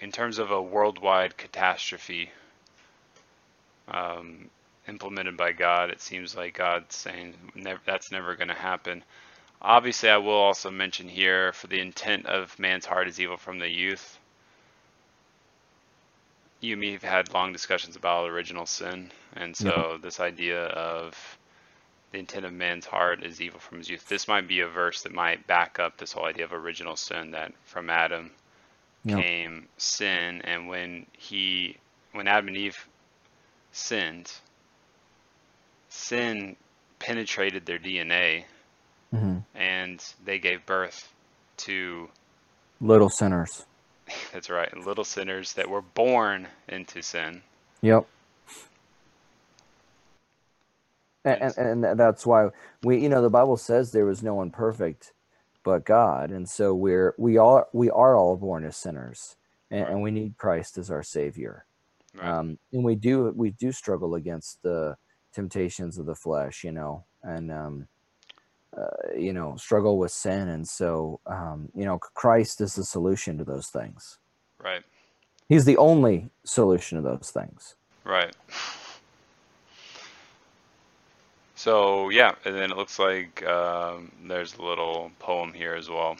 in 0.00 0.10
terms 0.10 0.38
of 0.38 0.50
a 0.50 0.62
worldwide 0.62 1.36
catastrophe, 1.36 2.30
um, 3.88 4.50
implemented 4.88 5.36
by 5.36 5.52
God. 5.52 5.90
It 5.90 6.00
seems 6.00 6.36
like 6.36 6.54
God's 6.54 6.94
saying 6.94 7.34
never, 7.54 7.80
that's 7.84 8.12
never 8.12 8.36
going 8.36 8.48
to 8.48 8.54
happen. 8.54 9.02
Obviously, 9.62 10.08
I 10.08 10.18
will 10.18 10.32
also 10.32 10.70
mention 10.70 11.08
here 11.08 11.52
for 11.52 11.66
the 11.66 11.80
intent 11.80 12.26
of 12.26 12.58
man's 12.58 12.86
heart 12.86 13.08
is 13.08 13.20
evil 13.20 13.36
from 13.36 13.58
the 13.58 13.68
youth. 13.68 14.18
You 16.60 16.72
and 16.74 16.80
me 16.80 16.92
have 16.92 17.02
had 17.02 17.32
long 17.32 17.52
discussions 17.52 17.96
about 17.96 18.28
original 18.28 18.66
sin, 18.66 19.10
and 19.34 19.56
so 19.56 19.98
this 20.02 20.20
idea 20.20 20.64
of 20.66 21.38
the 22.12 22.18
intent 22.18 22.44
of 22.44 22.52
man's 22.52 22.84
heart 22.84 23.22
is 23.22 23.40
evil 23.40 23.60
from 23.60 23.78
his 23.78 23.88
youth. 23.88 24.06
This 24.08 24.28
might 24.28 24.46
be 24.46 24.60
a 24.60 24.66
verse 24.66 25.02
that 25.02 25.14
might 25.14 25.46
back 25.46 25.78
up 25.78 25.96
this 25.96 26.12
whole 26.12 26.26
idea 26.26 26.44
of 26.44 26.52
original 26.52 26.96
sin 26.96 27.30
that 27.30 27.52
from 27.64 27.88
Adam 27.88 28.30
Yeah. 29.04 29.16
came 29.16 29.68
sin, 29.76 30.42
and 30.42 30.68
when 30.68 31.06
he, 31.16 31.76
when 32.12 32.28
Adam 32.28 32.48
and 32.48 32.56
Eve 32.56 32.88
sinned, 33.72 34.30
sin 35.88 36.56
penetrated 36.98 37.66
their 37.66 37.78
DNA 37.78 38.44
hmm 39.10 39.38
and 39.54 40.04
they 40.24 40.38
gave 40.38 40.64
birth 40.66 41.12
to 41.56 42.08
Little 42.80 43.08
sinners. 43.08 43.66
that's 44.32 44.48
right 44.48 44.74
little 44.76 45.04
sinners 45.04 45.54
that 45.54 45.68
were 45.68 45.82
born 45.82 46.46
into 46.68 47.02
sin 47.02 47.42
Yep. 47.82 48.06
And, 51.24 51.54
and, 51.56 51.84
and 51.84 51.98
that's 52.00 52.26
why 52.26 52.48
we, 52.82 52.98
you 52.98 53.08
know, 53.08 53.22
the 53.22 53.30
Bible 53.30 53.56
says 53.56 53.92
there 53.92 54.06
was 54.06 54.22
no 54.22 54.34
one 54.34 54.50
perfect 54.50 55.12
but 55.64 55.84
God, 55.84 56.30
and 56.30 56.48
so 56.48 56.74
we're 56.74 57.14
we 57.18 57.38
are 57.38 57.68
we 57.72 57.90
are 57.90 58.16
all 58.16 58.36
born 58.36 58.64
as 58.64 58.76
sinners, 58.76 59.36
and, 59.70 59.88
and 59.88 60.02
we 60.02 60.10
need 60.10 60.36
Christ 60.36 60.78
as 60.78 60.90
our 60.90 61.02
Savior. 61.02 61.66
Right. 62.14 62.28
um, 62.28 62.58
and 62.72 62.84
we 62.84 62.96
do 62.96 63.32
we 63.36 63.50
do 63.50 63.72
struggle 63.72 64.16
against 64.16 64.62
the 64.62 64.96
temptations 65.32 65.96
of 65.98 66.06
the 66.06 66.14
flesh 66.16 66.64
you 66.64 66.72
know 66.72 67.04
and 67.22 67.52
um, 67.52 67.88
uh, 68.76 69.16
you 69.16 69.32
know 69.32 69.56
struggle 69.56 69.96
with 69.98 70.10
sin 70.10 70.48
and 70.48 70.66
so 70.66 71.20
um, 71.26 71.68
you 71.74 71.84
know 71.84 71.98
christ 71.98 72.60
is 72.60 72.74
the 72.74 72.84
solution 72.84 73.38
to 73.38 73.44
those 73.44 73.68
things 73.68 74.18
right. 74.58 74.82
he's 75.48 75.64
the 75.66 75.76
only 75.76 76.30
solution 76.44 77.00
to 77.00 77.02
those 77.08 77.30
things 77.32 77.76
Right. 78.04 78.34
So 81.60 82.08
yeah, 82.08 82.36
and 82.46 82.54
then 82.54 82.70
it 82.70 82.76
looks 82.78 82.98
like 82.98 83.46
um, 83.46 84.10
there's 84.24 84.56
a 84.56 84.62
little 84.62 85.10
poem 85.18 85.52
here 85.52 85.74
as 85.74 85.90
well. 85.90 86.16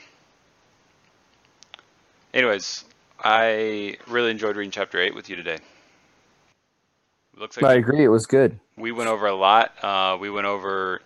Anyways, 2.35 2.85
I 3.19 3.97
really 4.07 4.33
enjoyed 4.33 4.57
reading 4.57 4.71
chapter 4.71 5.01
eight 5.01 5.15
with 5.15 5.31
you 5.31 5.37
today. 5.37 5.57
looks 7.39 7.57
like 7.57 7.65
i 7.65 7.73
agree 7.77 8.05
it 8.05 8.09
was 8.09 8.27
good 8.27 8.61
we 8.77 8.93
went 8.93 9.09
over 9.09 9.29
a 9.29 9.35
lot. 9.35 9.73
Uh, 9.83 10.19
we 10.21 10.29
went 10.29 10.47
over 10.47 11.01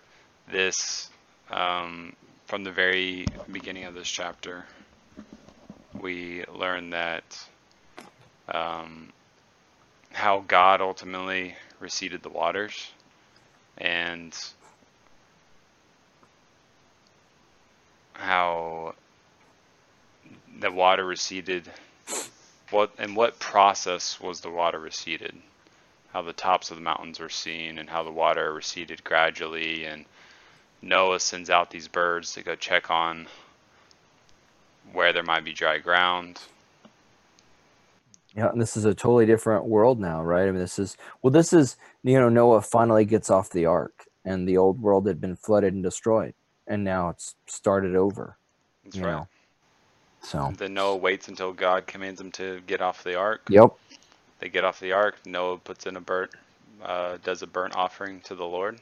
this 0.51 1.09
um, 1.49 2.13
from 2.45 2.65
the 2.65 2.71
very 2.71 3.27
beginning 3.49 3.85
of 3.85 3.93
this 3.93 4.09
chapter. 4.09 4.65
We 5.97 6.43
learned 6.53 6.91
that 6.91 7.47
um, 8.49 9.13
how 10.11 10.43
God 10.45 10.81
ultimately 10.81 11.55
receded 11.79 12.21
the 12.21 12.29
waters 12.29 12.91
and 13.77 14.37
how 18.13 18.95
the 20.59 20.71
water 20.71 21.05
receded. 21.05 21.69
What 22.71 22.91
and 22.97 23.15
what 23.15 23.39
process 23.39 24.19
was 24.19 24.41
the 24.41 24.49
water 24.49 24.79
receded? 24.79 25.35
how 26.15 26.21
the 26.21 26.31
tops 26.31 26.71
of 26.71 26.77
the 26.77 26.81
mountains 26.81 27.19
were 27.19 27.27
seen 27.27 27.77
and 27.77 27.89
how 27.89 28.01
the 28.01 28.09
water 28.09 28.53
receded 28.53 29.03
gradually 29.03 29.83
and 29.83 30.05
Noah 30.81 31.19
sends 31.19 31.49
out 31.49 31.71
these 31.71 31.89
birds 31.89 32.31
to 32.31 32.41
go 32.41 32.55
check 32.55 32.89
on 32.89 33.27
where 34.93 35.11
there 35.11 35.23
might 35.23 35.43
be 35.43 35.51
dry 35.51 35.77
ground. 35.77 36.39
Yeah, 38.35 38.49
and 38.49 38.61
this 38.61 38.75
is 38.75 38.83
a 38.83 38.93
totally 38.93 39.25
different 39.25 39.65
world 39.65 39.99
now, 39.99 40.21
right? 40.21 40.47
I 40.47 40.51
mean, 40.51 40.59
this 40.59 40.77
is 40.77 40.97
well, 41.21 41.31
this 41.31 41.53
is 41.53 41.77
you 42.03 42.19
know 42.19 42.29
Noah 42.29 42.61
finally 42.61 43.05
gets 43.05 43.29
off 43.29 43.49
the 43.49 43.65
ark, 43.65 44.05
and 44.25 44.47
the 44.47 44.57
old 44.57 44.81
world 44.81 45.07
had 45.07 45.21
been 45.21 45.37
flooded 45.37 45.73
and 45.73 45.83
destroyed, 45.83 46.33
and 46.67 46.83
now 46.83 47.09
it's 47.09 47.35
started 47.47 47.95
over. 47.95 48.37
That's 48.83 48.97
you 48.97 49.03
right. 49.03 49.11
know, 49.11 49.27
so 50.21 50.53
Then 50.57 50.73
Noah 50.73 50.97
waits 50.97 51.29
until 51.29 51.53
God 51.53 51.87
commands 51.87 52.19
him 52.19 52.31
to 52.33 52.61
get 52.67 52.81
off 52.81 53.03
the 53.03 53.15
ark. 53.15 53.41
yep, 53.49 53.69
They 54.39 54.49
get 54.49 54.65
off 54.65 54.81
the 54.81 54.91
ark. 54.91 55.15
Noah 55.25 55.57
puts 55.57 55.85
in 55.85 55.95
a 55.95 56.01
burnt, 56.01 56.31
uh, 56.83 57.17
does 57.23 57.41
a 57.41 57.47
burnt 57.47 57.75
offering 57.77 58.19
to 58.21 58.35
the 58.35 58.45
Lord 58.45 58.79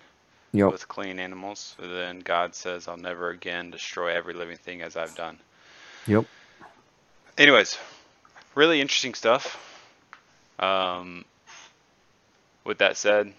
yep, 0.51 0.71
with 0.71 0.87
clean 0.87 1.19
animals. 1.19 1.75
And 1.79 1.93
then 1.93 2.19
God 2.21 2.55
says, 2.55 2.87
"I'll 2.87 2.97
never 2.97 3.29
again 3.29 3.69
destroy 3.69 4.15
every 4.15 4.33
living 4.33 4.57
thing 4.57 4.81
as 4.81 4.95
I've 4.97 5.13
done." 5.13 5.37
yep. 6.07 6.25
anyways, 7.37 7.77
really 8.55 8.81
interesting 8.81 9.13
stuff. 9.13 9.59
Um, 10.59 11.25
with 12.63 12.77
that 12.79 12.97
said, 12.97 13.33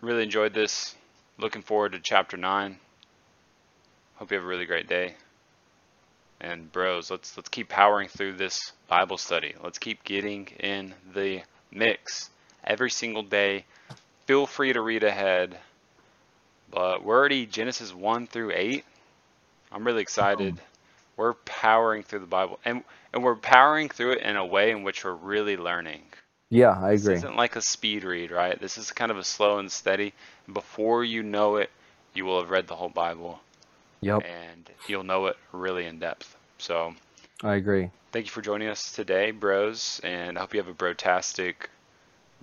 really 0.00 0.22
enjoyed 0.22 0.54
this. 0.54 0.94
Looking 1.38 1.62
forward 1.62 1.92
to 1.92 2.00
chapter 2.02 2.36
nine. 2.36 2.78
Hope 4.16 4.30
you 4.30 4.36
have 4.36 4.44
a 4.44 4.48
really 4.48 4.64
great 4.64 4.88
day. 4.88 5.14
And 6.40 6.70
bros, 6.72 7.10
let's 7.10 7.36
let's 7.36 7.48
keep 7.48 7.68
powering 7.68 8.08
through 8.08 8.34
this 8.34 8.72
Bible 8.88 9.18
study. 9.18 9.54
Let's 9.62 9.78
keep 9.78 10.02
getting 10.04 10.46
in 10.60 10.94
the 11.14 11.42
mix 11.70 12.30
every 12.64 12.90
single 12.90 13.22
day. 13.22 13.64
Feel 14.26 14.46
free 14.46 14.72
to 14.72 14.80
read 14.80 15.04
ahead. 15.04 15.58
But 16.70 17.04
we're 17.04 17.16
already 17.16 17.46
Genesis 17.46 17.94
1 17.94 18.26
through 18.26 18.52
8. 18.52 18.84
I'm 19.70 19.86
really 19.86 20.02
excited 20.02 20.60
we're 21.16 21.34
powering 21.34 22.02
through 22.02 22.20
the 22.20 22.26
Bible, 22.26 22.58
and 22.64 22.84
and 23.12 23.22
we're 23.24 23.36
powering 23.36 23.88
through 23.88 24.12
it 24.12 24.22
in 24.22 24.36
a 24.36 24.44
way 24.46 24.70
in 24.70 24.82
which 24.82 25.04
we're 25.04 25.12
really 25.14 25.56
learning. 25.56 26.02
Yeah, 26.50 26.78
I 26.78 26.92
This 26.92 27.02
agree. 27.02 27.16
isn't 27.18 27.36
like 27.36 27.56
a 27.56 27.62
speed 27.62 28.04
read, 28.04 28.30
right? 28.32 28.58
This 28.60 28.78
is 28.78 28.90
kind 28.92 29.10
of 29.10 29.18
a 29.18 29.24
slow 29.24 29.58
and 29.58 29.70
steady. 29.70 30.14
Before 30.52 31.04
you 31.04 31.22
know 31.22 31.56
it, 31.56 31.70
you 32.14 32.24
will 32.24 32.40
have 32.40 32.50
read 32.50 32.66
the 32.68 32.76
whole 32.76 32.88
Bible, 32.88 33.40
Yep, 34.00 34.24
and 34.24 34.70
you'll 34.88 35.04
know 35.04 35.26
it 35.26 35.36
really 35.52 35.86
in 35.86 35.98
depth. 36.00 36.36
So, 36.58 36.94
I 37.42 37.54
agree. 37.54 37.90
thank 38.12 38.26
you 38.26 38.30
for 38.32 38.42
joining 38.42 38.68
us 38.68 38.92
today, 38.92 39.30
bros, 39.30 40.00
and 40.02 40.36
I 40.36 40.40
hope 40.40 40.54
you 40.54 40.60
have 40.60 40.68
a 40.68 40.74
brotastic 40.74 41.70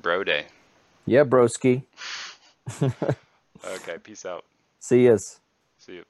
bro 0.02 0.24
day. 0.24 0.48
Yeah, 1.06 1.24
broski. 1.24 1.84
Okay, 3.64 3.98
peace 3.98 4.26
out. 4.26 4.46
See 4.80 5.06
yas. 5.06 5.40
See 5.78 5.94
you. 5.96 6.06